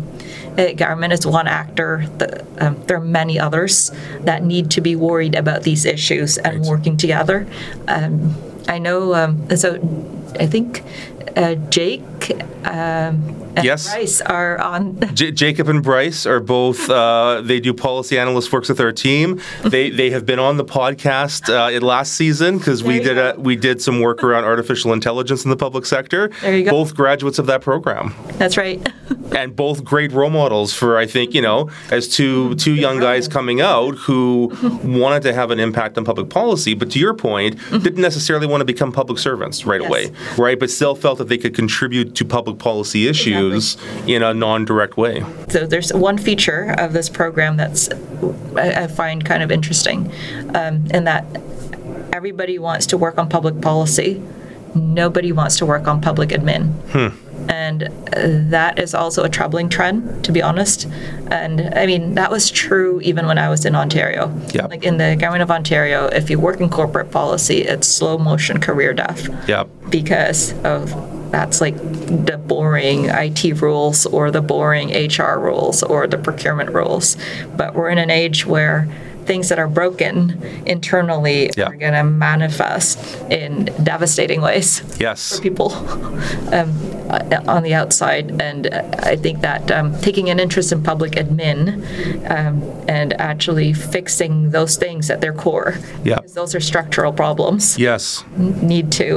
uh, 0.57 0.71
government 0.73 1.13
is 1.13 1.25
one 1.25 1.47
actor. 1.47 2.05
The, 2.19 2.45
um, 2.59 2.81
there 2.85 2.97
are 2.97 3.01
many 3.05 3.39
others 3.39 3.91
that 4.21 4.43
need 4.43 4.69
to 4.71 4.81
be 4.81 4.95
worried 4.95 5.33
about 5.35 5.63
these 5.63 5.85
issues 5.85 6.37
and 6.37 6.59
Right. 6.59 6.69
working 6.69 6.97
together. 6.97 7.47
Um, 7.87 8.35
I 8.67 8.77
know, 8.79 9.13
um, 9.15 9.55
so 9.57 9.79
I 10.39 10.45
think 10.45 10.83
uh, 11.35 11.55
Jake 11.69 12.31
um, 12.65 13.44
and 13.55 13.65
Yes. 13.65 13.91
Bryce 13.93 14.21
are 14.21 14.59
on. 14.59 14.99
J- 15.15 15.31
Jacob 15.31 15.69
and 15.69 15.81
Bryce 15.83 16.25
are 16.25 16.39
both. 16.39 16.89
Uh, 16.89 17.41
they 17.43 17.59
do 17.59 17.73
policy 17.73 18.17
analyst 18.19 18.51
works 18.51 18.69
with 18.69 18.79
our 18.79 18.91
team. 18.91 19.41
They 19.63 19.89
they 19.89 20.09
have 20.11 20.25
been 20.25 20.39
on 20.39 20.57
the 20.57 20.65
podcast 20.65 21.49
uh, 21.49 21.71
in 21.71 21.81
last 21.83 22.13
season 22.13 22.57
because 22.57 22.83
we 22.83 22.99
did 22.99 23.17
a, 23.17 23.35
we 23.37 23.55
did 23.55 23.81
some 23.81 23.99
work 24.01 24.23
around 24.23 24.43
artificial 24.43 24.93
intelligence 24.93 25.43
in 25.43 25.49
the 25.49 25.57
public 25.57 25.85
sector. 25.85 26.29
There 26.41 26.55
you 26.57 26.65
go. 26.65 26.71
Both 26.71 26.95
graduates 26.95 27.39
of 27.39 27.45
that 27.47 27.61
program, 27.61 28.13
That's 28.33 28.57
right. 28.57 28.85
and 29.35 29.55
both 29.55 29.83
great 29.83 30.11
role 30.11 30.29
models 30.29 30.73
for 30.73 30.97
I 30.97 31.05
think 31.07 31.33
you 31.33 31.41
know 31.41 31.69
as 31.91 32.07
two 32.07 32.55
two 32.55 32.73
young 32.75 32.99
guys 32.99 33.27
coming 33.27 33.61
out 33.61 33.95
who 33.95 34.51
wanted 34.83 35.23
to 35.23 35.33
have 35.33 35.51
an 35.51 35.59
impact 35.59 35.97
on 35.97 36.05
public 36.05 36.29
policy, 36.29 36.73
but 36.73 36.91
to 36.91 36.99
your 36.99 37.13
point, 37.13 37.57
didn't 37.71 38.01
necessarily 38.01 38.47
want 38.47 38.61
to 38.61 38.65
become 38.65 38.91
public 38.91 39.17
servants 39.19 39.65
right 39.65 39.81
Yes. 39.81 39.89
away, 39.89 40.11
right? 40.37 40.59
But 40.59 40.69
still 40.69 40.95
felt 40.95 41.17
that 41.19 41.27
they 41.29 41.37
could 41.37 41.53
contribute 41.55 42.15
to 42.15 42.25
public 42.25 42.59
policy 42.59 43.07
issues 43.07 43.44
in 44.07 44.23
a 44.23 44.33
non-direct 44.33 44.97
way. 44.97 45.23
So 45.49 45.65
there's 45.65 45.93
one 45.93 46.17
feature 46.17 46.73
of 46.77 46.93
this 46.93 47.09
program 47.09 47.57
that's 47.57 47.89
I, 48.55 48.87
find 48.87 49.23
kind 49.25 49.43
of 49.43 49.51
interesting, 49.51 50.11
um, 50.55 50.85
in 50.91 51.03
that 51.05 51.25
everybody 52.13 52.57
wants 52.59 52.85
to 52.87 52.97
work 52.97 53.17
on 53.17 53.27
public 53.29 53.61
policy, 53.61 54.21
nobody 54.73 55.31
wants 55.31 55.57
to 55.57 55.65
work 55.65 55.87
on 55.87 56.01
public 56.01 56.29
admin. 56.29 56.73
And 57.47 57.83
uh, 57.83 57.89
that 58.49 58.79
is 58.79 58.95
also 58.95 59.23
a 59.23 59.29
troubling 59.29 59.69
trend, 59.69 60.23
to 60.25 60.31
be 60.31 60.41
honest. 60.41 60.87
And 61.27 61.61
I 61.77 61.85
mean, 61.85 62.15
that 62.15 62.31
was 62.31 62.49
true 62.49 63.01
even 63.01 63.27
when 63.27 63.37
I 63.37 63.49
was 63.49 63.65
in 63.65 63.75
Ontario. 63.75 64.33
Yeah. 64.53 64.65
Like 64.65 64.83
in 64.83 64.97
the 64.97 65.15
government 65.19 65.43
of 65.43 65.51
Ontario, 65.51 66.07
if 66.07 66.29
you 66.29 66.39
work 66.39 66.59
in 66.61 66.69
corporate 66.69 67.11
policy, 67.11 67.57
it's 67.61 67.87
slow 67.87 68.17
motion 68.17 68.59
career 68.59 68.93
death 68.93 69.27
Yeah. 69.47 69.65
because 69.89 70.53
of 70.63 70.91
that's 71.35 71.59
like 71.59 71.75
the 72.29 72.37
boring 72.37 73.05
IT 73.09 73.61
rules 73.61 74.05
or 74.05 74.31
the 74.31 74.41
boring 74.41 74.87
HR 74.91 75.37
rules 75.37 75.83
or 75.83 76.07
the 76.07 76.17
procurement 76.17 76.69
rules. 76.73 77.17
But 77.57 77.75
we're 77.75 77.89
in 77.89 77.97
an 77.97 78.09
age 78.09 78.45
where 78.45 78.87
things 79.25 79.49
that 79.49 79.59
are 79.59 79.67
broken 79.67 80.15
internally 80.65 81.49
Yeah. 81.57 81.65
are 81.65 81.75
going 81.75 81.93
to 81.93 82.03
manifest 82.03 82.97
in 83.29 83.65
devastating 83.83 84.39
ways 84.41 84.81
Yes. 84.99 85.35
for 85.35 85.41
people 85.41 85.73
um, 86.57 86.69
uh, 87.09 87.41
on 87.55 87.63
the 87.63 87.73
outside. 87.73 88.25
And 88.39 88.67
I 89.11 89.15
think 89.17 89.41
that 89.41 89.69
um, 89.71 89.87
taking 89.99 90.29
an 90.29 90.39
interest 90.39 90.71
in 90.71 90.83
public 90.83 91.13
admin 91.13 91.59
um, 92.29 92.63
and 92.87 93.13
actually 93.19 93.73
fixing 93.73 94.51
those 94.51 94.77
things 94.77 95.09
at 95.09 95.19
their 95.21 95.33
core, 95.33 95.73
Yeah. 96.05 96.15
because 96.17 96.33
those 96.33 96.55
are 96.55 96.61
structural 96.61 97.11
problems 97.11 97.77
Yes. 97.77 98.23
need 98.37 98.89
to. 98.93 99.09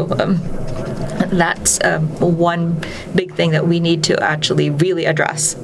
Um, 1.30 1.38
that's 1.38 1.78
um, 1.84 2.08
one 2.20 2.80
big 3.14 3.34
thing 3.34 3.50
that 3.50 3.66
we 3.66 3.80
need 3.80 4.04
to 4.04 4.22
actually 4.22 4.70
really 4.70 5.04
address. 5.04 5.56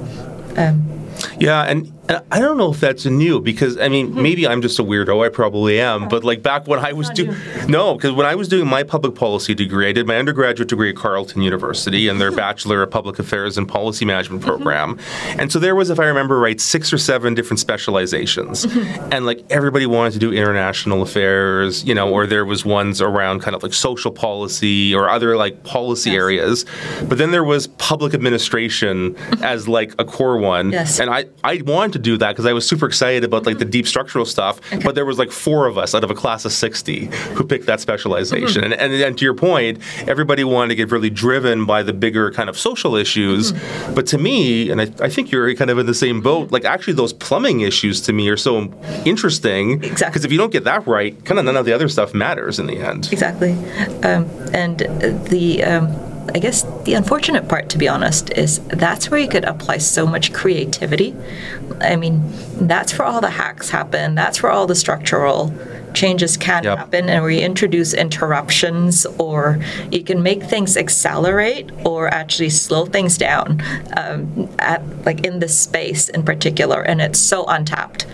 Yeah, 1.38 1.62
and 1.62 1.93
I 2.09 2.38
don't 2.40 2.59
know 2.59 2.71
if 2.71 2.81
that's 2.81 3.07
new 3.07 3.40
because 3.40 3.79
I 3.79 3.88
mean 3.88 4.14
maybe 4.14 4.47
I'm 4.47 4.61
just 4.61 4.79
a 4.79 4.83
weirdo. 4.83 5.25
I 5.25 5.31
probably 5.31 5.81
am. 5.81 6.09
But 6.09 6.23
like 6.23 6.43
back 6.43 6.67
when 6.67 6.79
I 6.79 6.93
was 6.93 7.09
doing 7.11 7.35
no, 7.67 7.95
because 7.95 8.12
when 8.12 8.27
I 8.27 8.35
was 8.35 8.49
doing 8.49 8.67
my 8.67 8.83
public 8.83 9.14
policy 9.14 9.55
degree, 9.55 9.88
I 9.88 9.93
did 9.93 10.07
my 10.07 10.17
undergraduate 10.17 10.69
degree 10.69 10.90
at 10.90 10.97
Carleton 10.97 11.40
University 11.40 12.09
and 12.09 12.21
their 12.21 12.31
Bachelor 12.31 12.83
of 12.83 12.90
Public 12.90 13.19
Affairs 13.19 13.57
and 13.57 13.67
Policy 13.67 14.05
Management 14.05 14.43
program. 14.43 14.99
And 15.38 15.51
so 15.51 15.59
there 15.59 15.75
was, 15.75 15.88
if 15.88 15.99
I 15.99 16.05
remember 16.05 16.38
right, 16.38 16.61
six 16.61 16.93
or 16.93 16.99
seven 16.99 17.35
different 17.35 17.61
specializations, 17.61 18.64
and 19.11 19.25
like 19.25 19.45
everybody 19.51 19.87
wanted 19.87 20.12
to 20.12 20.19
do 20.19 20.33
international 20.33 21.03
affairs, 21.03 21.85
you 21.85 21.95
know, 21.95 22.12
or 22.12 22.27
there 22.27 22.45
was 22.45 22.64
ones 22.67 23.01
around 23.01 23.40
kind 23.40 23.57
of 23.57 23.62
like 23.62 23.73
social 23.73 24.11
policy 24.11 24.95
or 24.95 25.09
other 25.09 25.37
like 25.37 25.64
policy 25.64 26.14
areas. 26.14 26.67
But 27.09 27.17
then 27.17 27.31
there 27.31 27.45
was 27.45 27.67
public 27.67 28.12
administration 28.12 29.17
as 29.43 29.67
like 29.69 29.95
a 29.99 30.05
core 30.05 30.37
one. 30.37 30.73
Yes. 30.73 31.01
And 31.01 31.09
I, 31.09 31.27
I 31.43 31.62
wanted 31.64 31.93
to 31.94 31.98
do 31.98 32.18
that 32.18 32.33
because 32.33 32.46
I 32.46 32.52
was 32.52 32.68
super 32.68 32.87
excited 32.87 33.24
about 33.24 33.46
like 33.46 33.59
the 33.59 33.64
deep 33.64 33.87
structural 33.87 34.26
stuff. 34.26 34.61
But 34.85 34.94
there 34.94 35.07
was 35.07 35.18
like 35.18 35.33
four 35.33 35.66
of 35.66 35.78
us 35.78 35.94
out 35.94 36.04
of 36.04 36.11
a 36.11 36.14
class 36.14 36.44
of 36.44 36.52
60 36.52 37.07
who 37.35 37.44
picked 37.44 37.66
that 37.66 37.80
specialization. 37.80 38.62
And, 38.62 38.74
and, 38.74 38.92
and 38.92 39.18
to 39.18 39.24
your 39.24 39.35
point, 39.35 39.78
everybody 40.07 40.44
wanted 40.44 40.68
to 40.68 40.74
get 40.74 40.90
really 40.90 41.11
driven 41.11 41.64
by 41.64 41.83
the 41.83 41.92
bigger 41.92 42.30
kind 42.30 42.48
of 42.48 42.59
social 42.59 42.94
issues. 42.96 43.52
But 43.94 44.07
to 44.09 44.18
me, 44.18 44.70
and 44.70 44.80
I, 44.80 44.90
I 45.00 45.09
think 45.09 45.30
you're 45.30 45.54
kind 45.54 45.70
of 45.70 45.78
in 45.78 45.87
the 45.87 45.94
same 45.94 46.20
boat, 46.20 46.52
like 46.52 46.64
actually 46.64 46.94
those 46.94 47.12
plumbing 47.12 47.61
issues 47.61 48.00
to 48.02 48.12
me 48.12 48.28
are 48.28 48.37
so 48.37 48.72
interesting. 49.04 49.83
Exactly. 49.83 50.07
Because 50.07 50.24
if 50.24 50.33
you 50.33 50.38
don't 50.38 50.52
get 50.52 50.64
that 50.64 50.87
right, 50.87 51.12
kind 51.24 51.38
of 51.38 51.44
none 51.46 51.57
of 51.57 51.64
the 51.64 51.72
other 51.72 51.88
stuff 51.88 52.12
matters 52.12 52.59
in 52.59 52.66
the 52.66 52.78
end. 52.78 53.09
Exactly. 53.12 53.52
Um, 54.02 54.28
and 54.52 54.80
the, 55.28 55.64
um, 55.64 56.13
I 56.35 56.39
guess 56.39 56.63
the 56.85 56.95
unfortunate 56.95 57.49
part, 57.49 57.69
to 57.71 57.79
be 57.79 57.89
honest, 57.89 58.31
is 58.33 58.61
that's 58.69 59.11
where 59.11 59.21
you 59.21 59.29
could 59.29 59.45
apply 59.45 59.79
so 59.79 60.07
much 60.07 60.33
creativity. 60.33 61.15
I 61.81 61.97
mean, 61.97 62.23
that's 62.61 62.97
where 62.99 63.07
all 63.07 63.21
the 63.21 63.31
hacks 63.31 63.71
happen, 63.71 64.15
that's 64.15 64.43
where 64.43 64.51
all 64.53 64.67
the 64.67 64.75
structural 64.75 65.53
changes 65.95 66.37
can 66.37 66.65
Yep. 66.65 66.79
happen 66.79 67.09
and 67.09 67.25
we 67.25 67.41
introduce 67.41 67.95
interruptions 67.95 69.07
or 69.19 69.61
you 69.93 70.03
can 70.03 70.23
make 70.23 70.43
things 70.43 70.77
accelerate 70.77 71.71
or 71.85 72.09
actually 72.09 72.51
slow 72.51 72.85
things 72.85 73.17
down 73.17 73.63
um, 73.97 74.49
at 74.59 74.83
like 75.07 75.25
in 75.25 75.39
this 75.39 75.59
space 75.59 76.09
in 76.09 76.25
particular 76.25 76.83
and 76.83 77.01
it's 77.01 77.21
so 77.21 77.45
untapped 77.47 78.07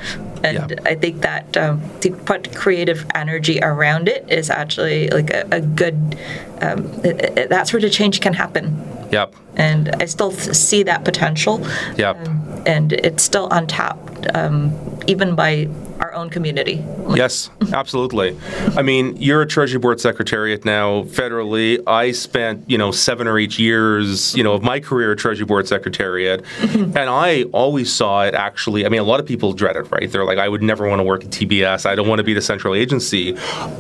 and 0.42 0.70
Yeah. 0.70 0.76
I 0.85 0.94
think 0.94 1.20
that 1.22 1.57
um, 1.57 1.81
to 2.00 2.11
put 2.11 2.55
creative 2.55 3.05
energy 3.14 3.61
around 3.62 4.09
it 4.09 4.24
is 4.31 4.50
actually 4.50 5.09
like 5.09 5.31
a, 5.31 5.46
a 5.50 5.61
good. 5.61 6.18
Um, 6.62 6.87
it, 7.05 7.38
it- 7.38 7.48
that's 7.48 7.72
where 7.72 7.81
the 7.81 7.90
change 7.90 8.20
can 8.20 8.35
happen, 8.35 8.76
Yep. 9.12 9.35
and 9.57 9.88
I 10.00 10.05
still 10.07 10.31
th- 10.33 10.55
see 10.55 10.83
that 10.85 11.05
potential. 11.05 11.64
Yep. 11.96 12.29
Um, 12.29 12.62
and 12.66 12.92
it's 12.92 13.22
still 13.22 13.48
untapped, 13.50 14.26
um, 14.35 14.72
even 15.07 15.35
by 15.35 15.68
our 16.00 16.14
own 16.14 16.30
community. 16.30 16.84
Yes, 17.10 17.50
absolutely. 17.72 18.36
I 18.76 18.82
mean, 18.82 19.16
you're 19.16 19.42
a 19.42 19.46
Treasury 19.46 19.78
Board 19.78 20.00
Secretariat 20.00 20.64
now 20.64 21.02
federally. 21.04 21.82
I 21.86 22.12
spent, 22.12 22.68
you 22.68 22.78
know, 22.78 22.90
seven 22.90 23.26
or 23.26 23.38
eight 23.38 23.58
years, 23.58 24.34
you 24.34 24.42
know, 24.42 24.54
of 24.54 24.62
my 24.62 24.80
career 24.80 25.12
at 25.12 25.18
Treasury 25.18 25.46
Board 25.46 25.68
Secretariat. 25.68 26.42
Mm-hmm. 26.60 26.96
and 26.96 27.10
I 27.10 27.44
always 27.52 27.92
saw 27.92 28.24
it 28.24 28.34
actually, 28.34 28.86
I 28.86 28.88
mean, 28.88 29.00
a 29.00 29.04
lot 29.04 29.20
of 29.20 29.26
people 29.26 29.52
dread 29.52 29.76
it, 29.76 29.90
right? 29.90 30.10
They're 30.10 30.24
like, 30.24 30.38
I 30.38 30.48
would 30.48 30.62
never 30.62 30.88
want 30.88 31.00
to 31.00 31.04
work 31.04 31.24
at 31.24 31.30
TBS. 31.30 31.84
I 31.86 31.94
don't 31.94 32.08
want 32.08 32.18
to 32.18 32.24
be 32.24 32.32
the 32.32 32.42
central 32.42 32.74
agency. 32.74 33.32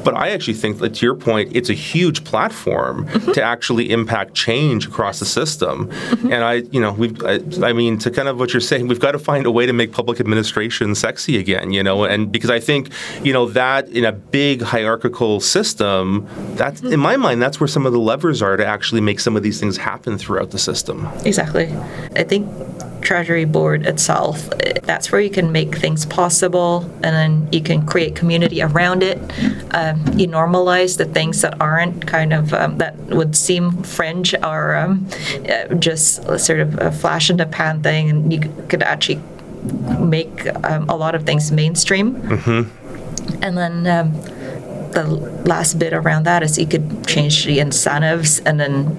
But 0.04 0.14
I 0.14 0.30
actually 0.30 0.54
think 0.54 0.78
that 0.78 0.94
to 0.96 1.06
your 1.06 1.14
point, 1.14 1.56
it's 1.56 1.70
a 1.70 1.74
huge 1.74 2.24
platform 2.24 3.06
mm-hmm. 3.06 3.32
to 3.32 3.42
actually 3.42 3.90
impact 3.90 4.34
change 4.34 4.86
across 4.86 5.18
the 5.20 5.26
system. 5.26 5.88
Mm-hmm. 5.88 6.32
And 6.32 6.44
I, 6.44 6.54
you 6.54 6.80
know, 6.80 6.92
we've, 6.92 7.22
I, 7.24 7.40
I 7.62 7.72
mean, 7.72 7.98
to 7.98 8.10
kind 8.10 8.28
of 8.28 8.38
what 8.38 8.52
you're 8.52 8.60
saying, 8.60 8.88
we've 8.88 9.00
got 9.00 9.12
to 9.12 9.18
find 9.18 9.46
a 9.46 9.50
way 9.50 9.66
to 9.66 9.72
make 9.72 9.92
public 9.92 10.20
administration 10.20 10.94
sexy 10.94 11.38
again, 11.38 11.72
you 11.72 11.82
know, 11.82 12.04
and 12.10 12.30
because 12.32 12.50
I 12.50 12.60
think, 12.60 12.90
you 13.22 13.32
know, 13.32 13.46
that 13.50 13.88
in 13.88 14.04
a 14.04 14.12
big 14.12 14.62
hierarchical 14.62 15.40
system, 15.40 16.26
that's 16.56 16.82
in 16.82 17.00
my 17.00 17.16
mind, 17.16 17.40
that's 17.40 17.60
where 17.60 17.68
some 17.68 17.86
of 17.86 17.92
the 17.92 18.00
levers 18.00 18.42
are 18.42 18.56
to 18.56 18.66
actually 18.66 19.00
make 19.00 19.20
some 19.20 19.36
of 19.36 19.42
these 19.42 19.60
things 19.60 19.76
happen 19.76 20.18
throughout 20.18 20.50
the 20.50 20.58
system. 20.58 21.08
Exactly. 21.24 21.72
I 22.16 22.24
think 22.24 22.48
Treasury 23.00 23.44
Board 23.44 23.86
itself, 23.86 24.48
that's 24.82 25.10
where 25.10 25.20
you 25.20 25.30
can 25.30 25.52
make 25.52 25.76
things 25.76 26.04
possible 26.04 26.82
and 27.02 27.14
then 27.14 27.48
you 27.52 27.62
can 27.62 27.86
create 27.86 28.14
community 28.14 28.62
around 28.62 29.02
it. 29.02 29.18
Um, 29.74 30.04
you 30.18 30.28
normalize 30.28 30.98
the 30.98 31.06
things 31.06 31.40
that 31.42 31.60
aren't 31.60 32.06
kind 32.06 32.32
of, 32.32 32.52
um, 32.52 32.78
that 32.78 32.96
would 33.06 33.34
seem 33.36 33.82
fringe 33.82 34.34
or 34.42 34.74
um, 34.76 35.08
uh, 35.48 35.74
just 35.74 36.22
sort 36.38 36.60
of 36.60 36.78
a 36.78 36.90
flash 36.90 37.30
in 37.30 37.36
the 37.36 37.46
pan 37.46 37.82
thing, 37.82 38.10
and 38.10 38.32
you 38.32 38.40
could 38.68 38.82
actually 38.82 39.20
make 39.98 40.46
um, 40.64 40.88
a 40.88 40.96
lot 40.96 41.14
of 41.14 41.24
things 41.24 41.50
mainstream. 41.52 42.16
And 43.42 43.56
then 43.56 43.86
um, 43.86 44.12
the 44.92 45.04
last 45.44 45.78
bit 45.78 45.92
around 45.92 46.24
that 46.24 46.42
is 46.42 46.58
you 46.58 46.66
could 46.66 47.06
change 47.06 47.44
the 47.44 47.58
incentives 47.60 48.40
and 48.40 48.58
then 48.58 48.96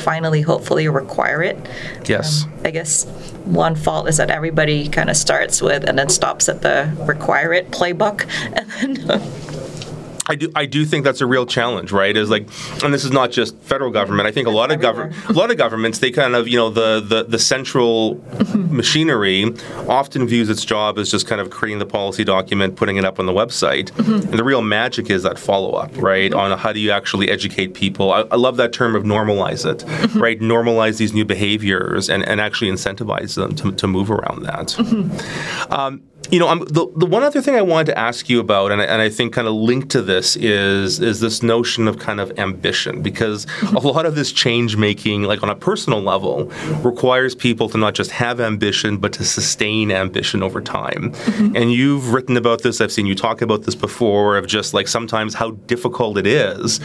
finally, 0.00 0.40
hopefully, 0.40 0.88
require 0.88 1.42
it. 1.42 1.58
Yes. 2.06 2.44
Um, 2.44 2.52
I 2.64 2.70
guess 2.70 3.04
one 3.44 3.74
fault 3.74 4.08
is 4.08 4.16
that 4.16 4.30
everybody 4.30 4.88
kind 4.88 5.10
of 5.10 5.16
starts 5.16 5.60
with 5.60 5.84
and 5.84 5.98
then 5.98 6.08
stops 6.08 6.48
at 6.48 6.62
the 6.62 6.92
require 7.06 7.52
it 7.52 7.70
playbook. 7.70 8.26
And 8.82 8.96
then 8.96 9.20
I 10.30 10.36
do 10.36 10.52
I 10.54 10.64
do 10.64 10.84
think 10.84 11.02
that's 11.04 11.20
a 11.20 11.26
real 11.26 11.44
challenge, 11.44 11.90
right? 11.90 12.16
Is 12.16 12.30
like, 12.30 12.48
and 12.84 12.94
this 12.94 13.04
is 13.04 13.10
not 13.10 13.32
just 13.32 13.56
federal 13.56 13.90
government. 13.90 14.28
I 14.28 14.30
think 14.30 14.46
a 14.46 14.52
lot 14.52 14.70
of 14.70 14.80
government, 14.80 15.16
a 15.28 15.32
lot 15.32 15.50
of 15.50 15.56
governments, 15.56 15.98
they 15.98 16.12
kind 16.12 16.36
of 16.36 16.46
you 16.46 16.56
know 16.56 16.70
the 16.70 17.00
the, 17.00 17.24
the 17.24 17.38
central 17.38 18.22
machinery 18.54 19.44
often 19.88 20.28
views 20.28 20.48
its 20.48 20.64
job 20.64 20.98
as 21.00 21.10
just 21.10 21.26
kind 21.26 21.40
of 21.40 21.50
creating 21.50 21.80
the 21.80 21.86
policy 21.86 22.22
document, 22.22 22.76
putting 22.76 22.96
it 22.96 23.04
up 23.04 23.18
on 23.18 23.26
the 23.26 23.32
website, 23.32 23.90
mm-hmm. 23.90 24.30
and 24.30 24.38
the 24.38 24.44
real 24.44 24.62
magic 24.62 25.10
is 25.10 25.24
that 25.24 25.36
follow 25.36 25.72
up, 25.72 25.90
right? 25.96 26.32
On 26.32 26.56
how 26.56 26.72
do 26.72 26.78
you 26.78 26.92
actually 26.92 27.28
educate 27.28 27.74
people? 27.74 28.12
I, 28.12 28.20
I 28.30 28.36
love 28.36 28.56
that 28.58 28.72
term 28.72 28.94
of 28.94 29.02
normalize 29.02 29.68
it, 29.68 29.78
mm-hmm. 29.78 30.20
right? 30.20 30.38
Normalize 30.38 30.98
these 30.98 31.12
new 31.12 31.24
behaviors 31.24 32.08
and, 32.08 32.22
and 32.28 32.40
actually 32.40 32.70
incentivize 32.70 33.34
them 33.34 33.56
to, 33.56 33.72
to 33.72 33.88
move 33.88 34.12
around 34.12 34.44
that. 34.44 34.68
Mm-hmm. 34.68 35.72
Um, 35.72 36.02
you 36.30 36.38
know, 36.38 36.48
I'm, 36.48 36.60
the 36.60 36.86
the 36.96 37.06
one 37.06 37.22
other 37.22 37.40
thing 37.40 37.56
I 37.56 37.62
wanted 37.62 37.86
to 37.86 37.98
ask 37.98 38.28
you 38.28 38.38
about, 38.38 38.70
and 38.70 38.80
I, 38.80 38.84
and 38.84 39.02
I 39.02 39.08
think 39.08 39.32
kind 39.32 39.48
of 39.48 39.54
linked 39.54 39.90
to 39.90 40.02
this 40.02 40.36
is 40.36 41.00
is 41.00 41.18
this 41.20 41.42
notion 41.42 41.88
of 41.88 41.98
kind 41.98 42.20
of 42.20 42.38
ambition, 42.38 43.02
because 43.02 43.46
a 43.62 43.78
lot 43.78 44.06
of 44.06 44.14
this 44.14 44.30
change 44.30 44.76
making, 44.76 45.24
like 45.24 45.42
on 45.42 45.50
a 45.50 45.56
personal 45.56 46.00
level, 46.00 46.46
requires 46.82 47.34
people 47.34 47.68
to 47.70 47.78
not 47.78 47.94
just 47.94 48.12
have 48.12 48.40
ambition, 48.40 48.98
but 48.98 49.12
to 49.14 49.24
sustain 49.24 49.90
ambition 49.90 50.42
over 50.42 50.60
time. 50.60 51.12
Mm-hmm. 51.12 51.56
And 51.56 51.72
you've 51.72 52.12
written 52.12 52.36
about 52.36 52.62
this. 52.62 52.80
I've 52.80 52.92
seen 52.92 53.06
you 53.06 53.16
talk 53.16 53.42
about 53.42 53.62
this 53.62 53.74
before. 53.74 54.36
Of 54.36 54.46
just 54.46 54.72
like 54.74 54.86
sometimes 54.86 55.34
how 55.34 55.52
difficult 55.66 56.16
it 56.16 56.26
is 56.26 56.78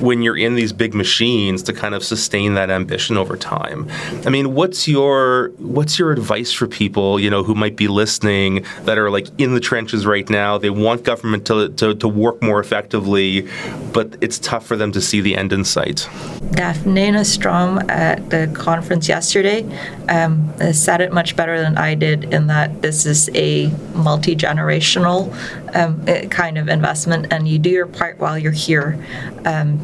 when 0.00 0.22
you're 0.22 0.36
in 0.36 0.54
these 0.54 0.72
big 0.72 0.94
machines 0.94 1.62
to 1.64 1.72
kind 1.72 1.94
of 1.94 2.04
sustain 2.04 2.54
that 2.54 2.70
ambition 2.70 3.16
over 3.16 3.36
time. 3.36 3.88
I 4.24 4.30
mean, 4.30 4.54
what's 4.54 4.86
your 4.86 5.48
what's 5.58 5.98
your 5.98 6.12
advice 6.12 6.52
for 6.52 6.68
people, 6.68 7.18
you 7.18 7.30
know, 7.30 7.42
who 7.42 7.54
might 7.54 7.74
be 7.74 7.88
listening? 7.88 8.64
that 8.91 8.91
are 8.98 9.10
like 9.10 9.28
in 9.38 9.54
the 9.54 9.60
trenches 9.60 10.06
right 10.06 10.28
now. 10.28 10.58
They 10.58 10.70
want 10.70 11.04
government 11.04 11.46
to, 11.46 11.68
to, 11.70 11.94
to 11.94 12.08
work 12.08 12.42
more 12.42 12.60
effectively, 12.60 13.48
but 13.92 14.16
it's 14.20 14.38
tough 14.38 14.66
for 14.66 14.76
them 14.76 14.92
to 14.92 15.00
see 15.00 15.20
the 15.20 15.36
end 15.36 15.52
in 15.52 15.64
sight. 15.64 16.08
Daphne 16.52 17.24
Strom 17.24 17.78
at 17.90 18.30
the 18.30 18.50
conference 18.54 19.08
yesterday 19.08 19.64
um, 20.08 20.52
said 20.72 21.00
it 21.00 21.12
much 21.12 21.36
better 21.36 21.60
than 21.60 21.78
I 21.78 21.94
did 21.94 22.32
in 22.32 22.46
that 22.48 22.82
this 22.82 23.06
is 23.06 23.30
a 23.34 23.68
multi 23.94 24.36
generational 24.36 25.32
um, 25.74 26.02
eh, 26.06 26.26
kind 26.28 26.58
of 26.58 26.68
investment, 26.68 27.32
and 27.32 27.48
you 27.48 27.58
do 27.58 27.70
your 27.70 27.86
part 27.86 28.18
while 28.18 28.38
you're 28.38 28.52
here. 28.52 28.98
Um, 29.44 29.80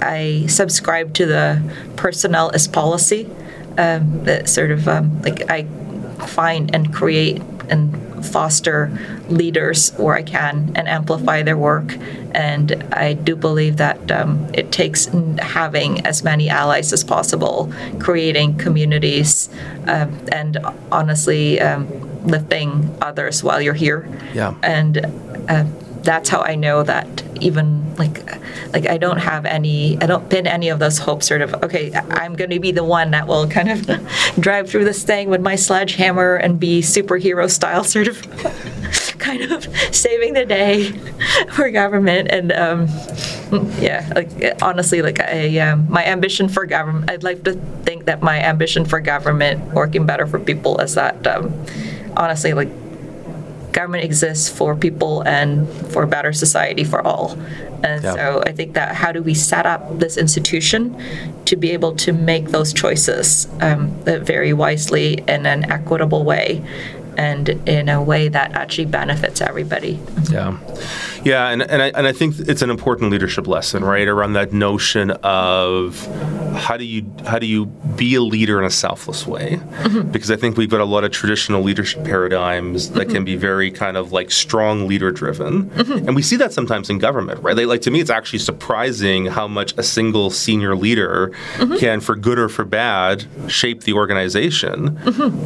I 0.00 0.46
subscribe 0.48 1.14
to 1.14 1.26
the 1.26 1.62
personnel 1.96 2.50
as 2.52 2.68
policy. 2.68 3.28
Um, 3.78 4.24
that 4.24 4.48
sort 4.48 4.72
of 4.72 4.88
um, 4.88 5.22
like 5.22 5.48
I 5.48 5.64
find 6.26 6.74
and 6.74 6.92
create 6.92 7.40
and 7.68 7.99
foster 8.22 8.90
leaders 9.28 9.90
where 9.92 10.14
I 10.14 10.22
can 10.22 10.72
and 10.74 10.88
amplify 10.88 11.42
their 11.42 11.56
work. 11.56 11.96
And 12.32 12.72
I 12.92 13.14
do 13.14 13.36
believe 13.36 13.76
that 13.78 14.10
um, 14.10 14.48
it 14.54 14.72
takes 14.72 15.06
having 15.38 16.06
as 16.06 16.22
many 16.22 16.48
allies 16.48 16.92
as 16.92 17.04
possible, 17.04 17.72
creating 17.98 18.56
communities, 18.58 19.48
um, 19.86 20.18
and 20.30 20.58
honestly 20.92 21.60
um, 21.60 21.88
lifting 22.26 22.96
others 23.00 23.42
while 23.42 23.60
you're 23.60 23.74
here. 23.74 24.08
Yeah. 24.34 24.54
And 24.62 24.98
uh, 25.48 25.64
that's 26.02 26.28
how 26.28 26.42
I 26.42 26.54
know 26.54 26.82
that 26.82 27.22
even 27.40 27.94
like 27.96 28.22
like 28.72 28.86
I 28.86 28.98
don't 28.98 29.18
have 29.18 29.44
any 29.46 30.00
I 30.00 30.06
don't 30.06 30.28
pin 30.28 30.46
any 30.46 30.68
of 30.68 30.78
those 30.78 30.98
hopes 30.98 31.26
sort 31.26 31.42
of 31.42 31.54
okay 31.62 31.92
I'm 31.94 32.34
going 32.34 32.50
to 32.50 32.60
be 32.60 32.72
the 32.72 32.84
one 32.84 33.10
that 33.12 33.26
will 33.26 33.48
kind 33.48 33.70
of 33.70 33.86
drive 34.40 34.68
through 34.68 34.84
this 34.84 35.02
thing 35.02 35.30
with 35.30 35.40
my 35.40 35.56
sledgehammer 35.56 36.36
and 36.36 36.58
be 36.58 36.80
superhero 36.80 37.50
style 37.50 37.84
sort 37.84 38.08
of 38.08 38.20
kind 39.18 39.42
of 39.52 39.64
saving 39.94 40.32
the 40.32 40.44
day 40.44 40.90
for 41.52 41.70
government. 41.70 42.28
And 42.30 42.52
um, 42.52 42.86
yeah 43.78 44.10
like 44.14 44.62
honestly 44.62 45.02
like 45.02 45.20
I 45.20 45.58
um, 45.58 45.86
my 45.90 46.04
ambition 46.04 46.48
for 46.48 46.66
government 46.66 47.10
I'd 47.10 47.22
like 47.22 47.44
to 47.44 47.54
think 47.84 48.04
that 48.06 48.22
my 48.22 48.40
ambition 48.42 48.84
for 48.84 49.00
government 49.00 49.74
working 49.74 50.06
better 50.06 50.26
for 50.26 50.38
people 50.38 50.80
is 50.80 50.94
that 50.94 51.26
um, 51.26 51.52
honestly 52.16 52.52
like 52.52 52.68
government 53.72 54.04
exists 54.04 54.48
for 54.48 54.74
people 54.76 55.22
and 55.22 55.68
for 55.92 56.02
a 56.02 56.06
better 56.06 56.32
society 56.32 56.84
for 56.84 57.00
all. 57.06 57.38
And 57.82 58.02
Yeah. 58.04 58.14
so 58.14 58.42
I 58.46 58.52
think 58.52 58.74
that 58.74 58.94
how 58.94 59.12
do 59.12 59.22
we 59.22 59.34
set 59.34 59.64
up 59.66 59.98
this 59.98 60.16
institution 60.16 60.96
to 61.46 61.56
be 61.56 61.70
able 61.70 61.92
to 61.96 62.12
make 62.12 62.48
those 62.50 62.72
choices 62.72 63.48
um, 63.60 63.90
very 64.04 64.52
wisely 64.52 65.14
in 65.26 65.46
an 65.46 65.70
equitable 65.70 66.24
way 66.24 66.62
and 67.16 67.48
in 67.66 67.88
a 67.88 68.00
way 68.02 68.28
that 68.28 68.52
actually 68.52 68.86
benefits 68.86 69.40
everybody. 69.40 69.98
Yeah, 70.30 70.56
yeah, 71.24 71.48
and 71.48 71.62
and 71.62 71.82
I, 71.82 71.88
and 71.88 72.06
I 72.06 72.12
think 72.12 72.38
it's 72.38 72.62
an 72.62 72.70
important 72.70 73.10
leadership 73.10 73.46
lesson, 73.46 73.84
right? 73.84 74.08
Around 74.08 74.34
that 74.34 74.52
notion 74.52 75.10
of 75.22 76.06
how 76.56 76.76
do 76.76 76.84
you 76.84 77.10
how 77.26 77.38
do 77.38 77.46
you 77.46 77.66
be 77.66 78.14
a 78.14 78.22
leader 78.22 78.58
in 78.58 78.64
a 78.64 78.70
selfless 78.70 79.26
way? 79.26 79.56
Mm-hmm. 79.56 80.10
Because 80.10 80.30
I 80.30 80.36
think 80.36 80.56
we've 80.56 80.70
got 80.70 80.80
a 80.80 80.84
lot 80.84 81.04
of 81.04 81.10
traditional 81.10 81.62
leadership 81.62 82.04
paradigms 82.04 82.90
that 82.90 83.06
can 83.06 83.16
mm-hmm. 83.16 83.24
be 83.24 83.36
very 83.36 83.70
kind 83.70 83.96
of 83.96 84.12
like 84.12 84.30
strong 84.30 84.86
leader 84.86 85.10
driven, 85.10 85.70
mm-hmm. 85.70 86.06
and 86.06 86.16
we 86.16 86.22
see 86.22 86.36
that 86.36 86.52
sometimes 86.52 86.90
in 86.90 86.98
government, 86.98 87.42
right? 87.42 87.56
Like, 87.56 87.66
like 87.66 87.80
to 87.82 87.90
me, 87.90 88.00
it's 88.00 88.10
actually 88.10 88.40
surprising 88.40 89.26
how 89.26 89.46
much 89.46 89.74
a 89.76 89.82
single 89.82 90.30
senior 90.30 90.74
leader 90.74 91.32
can, 91.78 92.00
for 92.00 92.16
good 92.16 92.38
or 92.38 92.48
for 92.48 92.64
bad, 92.64 93.26
shape 93.48 93.84
the 93.84 93.92
organization. 93.92 94.98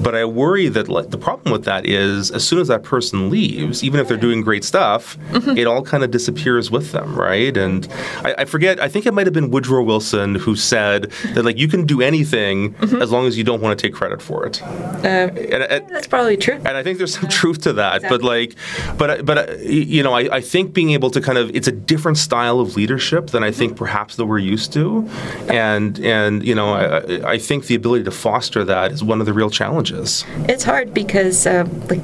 But 0.02 0.14
I 0.14 0.24
worry 0.24 0.68
that 0.68 0.88
like 0.88 1.10
the 1.10 1.18
problem 1.18 1.52
with 1.52 1.64
that 1.64 1.86
is 1.86 2.30
as 2.30 2.46
soon 2.46 2.60
as 2.60 2.68
that 2.68 2.82
person 2.82 3.30
leaves, 3.30 3.82
even 3.82 4.00
if 4.00 4.08
they're 4.08 4.16
doing 4.16 4.42
great 4.42 4.64
stuff, 4.64 5.18
it 5.64 5.68
all 5.68 5.82
kind 5.82 6.04
of 6.04 6.10
disappears 6.10 6.70
with 6.70 6.92
them, 6.92 7.14
right? 7.14 7.56
And 7.56 7.88
I, 8.18 8.34
I 8.38 8.44
forget, 8.44 8.80
I 8.80 8.88
think 8.88 9.06
it 9.06 9.14
might 9.14 9.26
have 9.26 9.32
been 9.32 9.50
Woodrow 9.50 9.82
Wilson 9.82 10.34
who 10.34 10.56
said 10.56 11.10
that 11.34 11.44
like 11.44 11.58
you 11.58 11.68
can 11.68 11.86
do 11.86 12.02
anything 12.02 12.74
mm-hmm. 12.74 13.00
as 13.00 13.10
long 13.10 13.26
as 13.26 13.38
you 13.38 13.44
don't 13.44 13.60
want 13.60 13.78
to 13.78 13.86
take 13.86 13.94
credit 13.94 14.20
for 14.20 14.46
it. 14.46 14.62
Uh, 14.62 14.66
and, 15.06 15.62
uh, 15.62 15.66
and- 15.70 15.88
That's 15.88 16.06
probably 16.06 16.36
true. 16.36 16.56
and 16.56 16.68
I 16.68 16.82
think 16.82 16.98
there's 16.98 17.18
some 17.18 17.28
truth 17.28 17.62
to 17.62 17.72
that. 17.74 18.02
But 18.02 18.22
like, 18.22 18.54
but 18.98 19.10
uh, 19.10 19.22
but 19.22 19.38
uh, 19.38 19.52
you 19.62 20.02
know, 20.02 20.12
I, 20.12 20.36
I 20.36 20.40
think 20.40 20.74
being 20.74 20.90
able 20.90 21.10
to 21.10 21.20
kind 21.20 21.38
of 21.38 21.54
it's 21.54 21.68
a 21.68 21.72
different 21.72 22.18
style 22.18 22.60
of 22.60 22.76
leadership 22.76 23.28
than 23.28 23.42
I 23.42 23.48
mm-hmm. 23.48 23.58
think 23.58 23.76
perhaps 23.76 24.16
that 24.16 24.26
we're 24.26 24.38
used 24.38 24.72
to, 24.74 25.08
and 25.48 25.98
and 26.00 26.44
you 26.44 26.54
know, 26.54 26.74
I, 26.74 27.32
I- 27.32 27.38
think 27.44 27.66
the 27.66 27.74
ability 27.74 28.04
to 28.04 28.10
foster 28.10 28.64
that 28.64 28.90
is 28.92 29.04
one 29.04 29.20
of 29.20 29.26
the 29.26 29.32
real 29.32 29.50
challenges. 29.50 30.24
It's 30.48 30.64
hard 30.64 30.94
because 30.94 31.46
uh, 31.46 31.68
like 31.90 32.00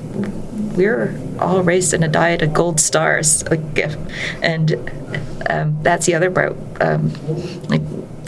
we're 0.76 1.14
all 1.40 1.62
raised 1.62 1.94
in 1.94 2.03
a 2.03 2.09
diet 2.09 2.42
of 2.42 2.53
gold 2.53 2.81
stars, 2.81 3.48
like, 3.48 3.61
and 4.42 4.74
um, 5.48 5.83
that's 5.83 6.07
the 6.07 6.14
other 6.14 6.31
part. 6.31 6.57
Um, 6.81 7.12
like 7.68 7.83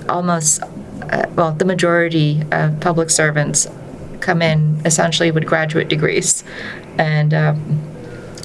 almost, 0.08 0.62
uh, 0.62 1.26
well, 1.34 1.52
the 1.52 1.64
majority 1.64 2.42
of 2.50 2.80
public 2.80 3.10
servants 3.10 3.68
come 4.20 4.42
in 4.42 4.80
essentially 4.84 5.30
with 5.30 5.46
graduate 5.46 5.88
degrees, 5.88 6.44
and. 6.98 7.34
Um, 7.34 7.91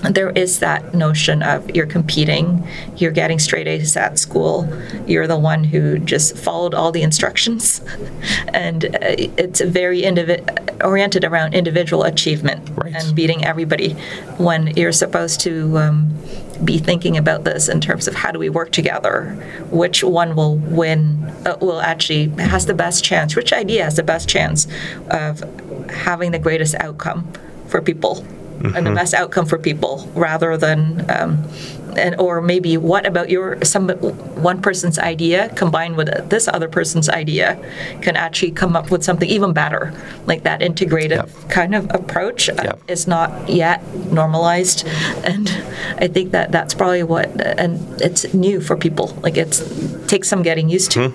there 0.09 0.29
is 0.31 0.59
that 0.59 0.93
notion 0.93 1.41
of 1.43 1.69
you're 1.75 1.85
competing, 1.85 2.65
you're 2.95 3.11
getting 3.11 3.39
straight 3.39 3.67
A's 3.67 3.95
at 3.97 4.19
school, 4.19 4.67
you're 5.05 5.27
the 5.27 5.37
one 5.37 5.63
who 5.63 5.97
just 5.99 6.37
followed 6.37 6.73
all 6.73 6.91
the 6.91 7.01
instructions, 7.01 7.81
and 8.53 8.85
uh, 8.85 8.89
it's 9.01 9.61
very 9.61 10.01
indivi- 10.01 10.43
oriented 10.83 11.23
around 11.23 11.53
individual 11.53 12.03
achievement 12.03 12.69
Right. 12.75 12.93
and 12.95 13.15
beating 13.15 13.43
everybody. 13.43 13.93
When 14.37 14.67
you're 14.75 14.91
supposed 14.91 15.39
to 15.41 15.77
um, 15.77 16.13
be 16.63 16.77
thinking 16.77 17.17
about 17.17 17.43
this 17.43 17.67
in 17.69 17.81
terms 17.81 18.07
of 18.07 18.15
how 18.15 18.31
do 18.31 18.39
we 18.39 18.49
work 18.49 18.71
together, 18.71 19.31
which 19.71 20.03
one 20.03 20.35
will 20.35 20.57
win, 20.57 21.23
uh, 21.45 21.57
will 21.59 21.81
actually 21.81 22.29
has 22.41 22.65
the 22.65 22.73
best 22.73 23.03
chance, 23.03 23.35
which 23.35 23.51
idea 23.53 23.83
has 23.83 23.95
the 23.95 24.03
best 24.03 24.29
chance 24.29 24.67
of 25.09 25.43
having 25.89 26.31
the 26.31 26.39
greatest 26.39 26.75
outcome 26.75 27.31
for 27.67 27.81
people 27.81 28.25
and 28.63 28.85
the 28.85 28.91
best 28.91 29.13
outcome 29.13 29.45
for 29.45 29.57
people 29.57 30.09
rather 30.15 30.57
than 30.57 31.05
um, 31.09 31.43
and 31.97 32.15
or 32.19 32.41
maybe 32.41 32.77
what 32.77 33.05
about 33.05 33.29
your 33.29 33.57
some 33.63 33.89
one 33.89 34.61
person's 34.61 34.99
idea 34.99 35.49
combined 35.55 35.95
with 35.97 36.09
this 36.29 36.47
other 36.47 36.67
person's 36.67 37.09
idea 37.09 37.57
can 38.01 38.15
actually 38.15 38.51
come 38.51 38.75
up 38.75 38.91
with 38.91 39.03
something 39.03 39.29
even 39.29 39.51
better. 39.53 39.93
Like 40.25 40.43
that 40.43 40.61
integrated 40.61 41.17
Yep. 41.17 41.29
kind 41.49 41.73
of 41.75 41.87
approach 41.93 42.49
uh, 42.49 42.55
Yep. 42.63 42.79
is 42.87 43.07
not 43.07 43.49
yet 43.49 43.81
normalized. 44.11 44.85
And 45.23 45.49
i 45.97 46.07
think 46.07 46.31
that 46.31 46.51
that's 46.51 46.73
probably 46.73 47.03
what 47.03 47.29
and 47.59 47.79
it's 48.01 48.31
new 48.33 48.61
for 48.61 48.75
people. 48.77 49.07
Like 49.23 49.37
it's 49.37 49.63
takes 50.07 50.27
some 50.27 50.43
getting 50.43 50.69
used 50.69 50.91
to 50.91 51.11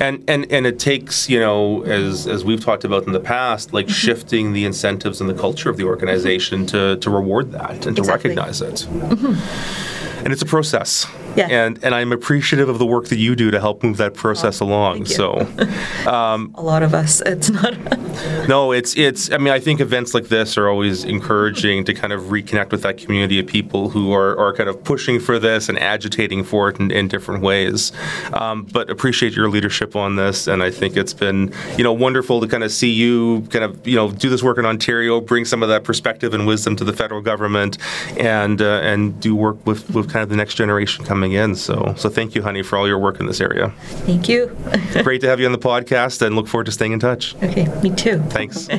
and 0.00 0.22
and 0.28 0.50
and 0.50 0.66
it 0.66 0.78
takes 0.78 1.28
you 1.28 1.38
know 1.38 1.82
as 1.82 2.26
as 2.26 2.44
we've 2.44 2.64
talked 2.64 2.84
about 2.84 3.06
in 3.06 3.12
the 3.12 3.20
past 3.20 3.72
like 3.72 3.86
mm-hmm. 3.86 3.92
shifting 3.92 4.52
the 4.52 4.64
incentives 4.64 5.20
and 5.20 5.28
the 5.30 5.34
culture 5.34 5.70
of 5.70 5.76
the 5.76 5.84
organization 5.84 6.66
to 6.66 6.96
to 6.96 7.10
reward 7.10 7.52
that 7.52 7.86
and 7.86 7.96
to 7.96 8.02
exactly. 8.02 8.30
recognize 8.30 8.60
it 8.60 8.86
mm-hmm. 8.90 10.24
and 10.24 10.32
it's 10.32 10.42
a 10.42 10.46
process 10.46 11.06
yeah. 11.36 11.48
And 11.48 11.82
and 11.82 11.94
I'm 11.94 12.12
appreciative 12.12 12.68
of 12.68 12.78
the 12.78 12.86
work 12.86 13.06
that 13.08 13.18
you 13.18 13.36
do 13.36 13.50
to 13.50 13.60
help 13.60 13.82
move 13.82 13.96
that 13.98 14.14
process 14.14 14.60
oh, 14.60 14.66
along. 14.66 15.06
So, 15.06 15.40
um, 16.06 16.52
a 16.54 16.62
lot 16.62 16.82
of 16.82 16.94
us. 16.94 17.20
It's 17.26 17.50
not. 17.50 17.76
no, 18.48 18.72
it's 18.72 18.96
it's. 18.96 19.30
I 19.30 19.38
mean, 19.38 19.52
I 19.52 19.60
think 19.60 19.80
events 19.80 20.14
like 20.14 20.28
this 20.28 20.56
are 20.56 20.68
always 20.68 21.04
encouraging 21.04 21.84
to 21.84 21.94
kind 21.94 22.12
of 22.12 22.22
reconnect 22.24 22.70
with 22.70 22.82
that 22.82 22.98
community 22.98 23.38
of 23.38 23.46
people 23.46 23.90
who 23.90 24.12
are, 24.12 24.36
are 24.38 24.52
kind 24.52 24.68
of 24.68 24.82
pushing 24.84 25.20
for 25.20 25.38
this 25.38 25.68
and 25.68 25.78
agitating 25.78 26.44
for 26.44 26.70
it 26.70 26.80
in, 26.80 26.90
in 26.90 27.08
different 27.08 27.42
ways. 27.42 27.92
Um, 28.32 28.64
but 28.64 28.90
appreciate 28.90 29.34
your 29.34 29.48
leadership 29.48 29.96
on 29.96 30.16
this, 30.16 30.46
and 30.46 30.62
I 30.62 30.70
think 30.70 30.96
it's 30.96 31.14
been 31.14 31.52
you 31.76 31.84
know 31.84 31.92
wonderful 31.92 32.40
to 32.40 32.48
kind 32.48 32.64
of 32.64 32.72
see 32.72 32.90
you 32.90 33.42
kind 33.50 33.64
of 33.64 33.86
you 33.86 33.96
know 33.96 34.10
do 34.10 34.28
this 34.28 34.42
work 34.42 34.58
in 34.58 34.66
Ontario, 34.66 35.20
bring 35.20 35.44
some 35.44 35.62
of 35.62 35.68
that 35.68 35.84
perspective 35.84 36.34
and 36.34 36.46
wisdom 36.46 36.76
to 36.76 36.84
the 36.84 36.92
federal 36.92 37.20
government, 37.20 37.78
and 38.16 38.62
uh, 38.62 38.80
and 38.82 39.20
do 39.20 39.34
work 39.34 39.64
with 39.66 39.90
with 39.94 40.10
kind 40.10 40.22
of 40.22 40.28
the 40.28 40.36
next 40.36 40.54
generation 40.54 41.04
coming 41.04 41.25
coming 41.26 41.38
in. 41.38 41.54
So, 41.56 41.94
so 41.96 42.08
thank 42.08 42.34
you, 42.34 42.42
honey, 42.42 42.62
for 42.62 42.78
all 42.78 42.86
your 42.86 42.98
work 42.98 43.20
in 43.20 43.26
this 43.26 43.40
area. 43.40 43.72
Thank 44.06 44.28
you. 44.28 44.56
Great 45.02 45.20
to 45.22 45.28
have 45.28 45.40
you 45.40 45.46
on 45.46 45.52
the 45.52 45.58
podcast 45.58 46.22
and 46.24 46.36
look 46.36 46.46
forward 46.46 46.66
to 46.66 46.72
staying 46.72 46.92
in 46.92 47.00
touch. 47.00 47.34
Okay, 47.42 47.66
me 47.82 47.90
too. 47.90 48.20
Thanks. 48.28 48.68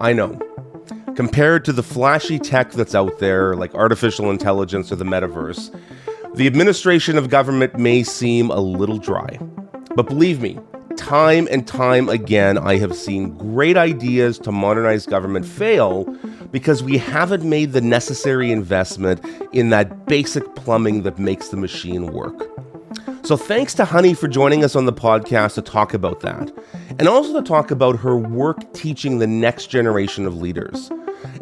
I 0.00 0.12
know. 0.12 0.38
Compared 1.16 1.64
to 1.66 1.72
the 1.72 1.82
flashy 1.82 2.38
tech 2.38 2.72
that's 2.72 2.94
out 2.94 3.18
there, 3.20 3.54
like 3.54 3.74
artificial 3.74 4.30
intelligence 4.30 4.90
or 4.90 4.96
the 4.96 5.04
metaverse, 5.04 5.74
the 6.34 6.46
administration 6.46 7.16
of 7.16 7.30
government 7.30 7.78
may 7.78 8.02
seem 8.02 8.50
a 8.50 8.60
little 8.60 8.98
dry. 8.98 9.38
But 9.94 10.08
believe 10.08 10.40
me, 10.40 10.58
time 11.04 11.46
and 11.50 11.66
time 11.66 12.08
again, 12.08 12.56
I 12.56 12.78
have 12.78 12.96
seen 12.96 13.36
great 13.36 13.76
ideas 13.76 14.38
to 14.38 14.50
modernize 14.50 15.04
government 15.04 15.44
fail 15.44 16.04
because 16.50 16.82
we 16.82 16.96
haven't 16.96 17.44
made 17.44 17.72
the 17.72 17.82
necessary 17.82 18.50
investment 18.50 19.22
in 19.52 19.68
that 19.68 20.06
basic 20.06 20.54
plumbing 20.54 21.02
that 21.02 21.18
makes 21.18 21.48
the 21.48 21.58
machine 21.58 22.06
work. 22.06 22.50
So, 23.22 23.36
thanks 23.36 23.74
to 23.74 23.84
Honey 23.84 24.14
for 24.14 24.28
joining 24.28 24.64
us 24.64 24.74
on 24.74 24.86
the 24.86 24.94
podcast 24.94 25.54
to 25.56 25.62
talk 25.62 25.92
about 25.92 26.20
that, 26.20 26.50
and 26.98 27.06
also 27.06 27.38
to 27.38 27.46
talk 27.46 27.70
about 27.70 27.98
her 27.98 28.16
work 28.16 28.72
teaching 28.72 29.18
the 29.18 29.26
next 29.26 29.66
generation 29.66 30.26
of 30.26 30.36
leaders. 30.36 30.90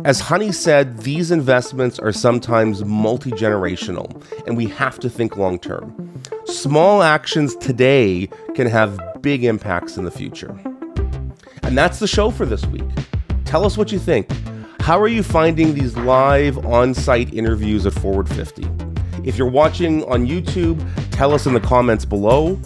As 0.05 0.19
Honey 0.19 0.51
said, 0.51 0.99
these 0.99 1.31
investments 1.31 2.01
are 2.01 2.13
sometimes 2.13 2.85
multi 2.85 3.31
generational, 3.31 4.25
and 4.47 4.57
we 4.57 4.67
have 4.67 4.99
to 5.01 5.11
think 5.11 5.37
long 5.37 5.59
term. 5.59 6.21
Small 6.47 7.03
actions 7.03 7.55
today 7.57 8.29
can 8.55 8.67
have 8.67 8.99
big 9.23 9.45
impacts 9.45 9.97
in 9.97 10.05
the 10.05 10.11
future. 10.11 10.59
And 11.63 11.79
that's 11.79 11.99
the 11.99 12.09
show 12.09 12.31
for 12.31 12.45
this 12.45 12.67
week. 12.67 12.85
Tell 13.45 13.65
us 13.65 13.79
what 13.79 13.93
you 13.93 13.99
think. 13.99 14.31
How 14.81 15.01
are 15.01 15.09
you 15.09 15.23
finding 15.23 15.75
these 15.75 15.97
live 15.97 16.67
on 16.67 16.93
site 16.93 17.33
interviews 17.33 17.87
at 17.87 17.93
Forward 17.93 18.29
50? 18.29 18.67
If 19.25 19.39
you're 19.39 19.49
watching 19.49 20.05
on 20.05 20.27
YouTube, 20.27 20.85
tell 21.13 21.33
us 21.33 21.47
in 21.47 21.55
the 21.55 21.61
comments 21.61 22.05
below. 22.05 22.61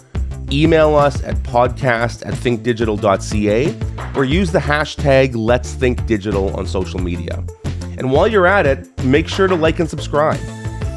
Email 0.51 0.95
us 0.95 1.23
at 1.23 1.35
podcast 1.37 2.25
at 2.25 2.33
thinkdigital.ca 2.33 4.15
or 4.15 4.25
use 4.25 4.51
the 4.51 4.59
hashtag 4.59 5.35
Let's 5.35 5.73
Think 5.73 6.05
Digital 6.05 6.55
on 6.55 6.65
social 6.65 6.99
media. 6.99 7.43
And 7.97 8.11
while 8.11 8.27
you're 8.27 8.47
at 8.47 8.65
it, 8.65 8.87
make 9.03 9.27
sure 9.27 9.47
to 9.47 9.55
like 9.55 9.79
and 9.79 9.89
subscribe. 9.89 10.39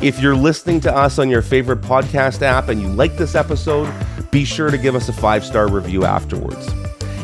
If 0.02 0.20
you're 0.20 0.36
listening 0.36 0.80
to 0.82 0.96
us 0.96 1.18
on 1.18 1.28
your 1.28 1.42
favorite 1.42 1.82
podcast 1.82 2.42
app 2.42 2.68
and 2.68 2.80
you 2.80 2.88
like 2.88 3.16
this 3.16 3.34
episode, 3.34 3.92
be 4.30 4.44
sure 4.44 4.70
to 4.70 4.78
give 4.78 4.94
us 4.94 5.08
a 5.08 5.12
five 5.12 5.44
star 5.44 5.68
review 5.68 6.04
afterwards. 6.04 6.68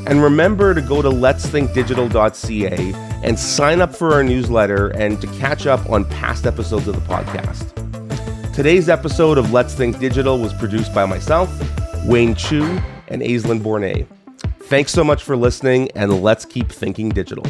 And 0.06 0.22
remember 0.22 0.72
to 0.74 0.80
go 0.80 1.02
to 1.02 1.08
letsthinkdigital.ca 1.08 2.94
and 3.24 3.38
sign 3.38 3.80
up 3.80 3.94
for 3.94 4.12
our 4.12 4.22
newsletter 4.22 4.88
and 4.88 5.20
to 5.20 5.26
catch 5.38 5.66
up 5.66 5.88
on 5.90 6.04
past 6.04 6.46
episodes 6.46 6.86
of 6.86 6.94
the 6.94 7.00
podcast. 7.02 7.72
Today's 8.54 8.88
episode 8.88 9.36
of 9.36 9.52
Let's 9.52 9.74
Think 9.74 9.98
Digital 9.98 10.38
was 10.38 10.54
produced 10.54 10.94
by 10.94 11.04
myself, 11.06 11.50
Wayne 12.06 12.34
Chu, 12.34 12.62
and 13.08 13.20
Aislinn 13.20 13.60
Bornay. 13.60 14.06
Thanks 14.62 14.92
so 14.92 15.04
much 15.04 15.22
for 15.22 15.36
listening, 15.36 15.90
and 15.92 16.22
let's 16.22 16.44
keep 16.44 16.70
thinking 16.70 17.08
digital. 17.08 17.44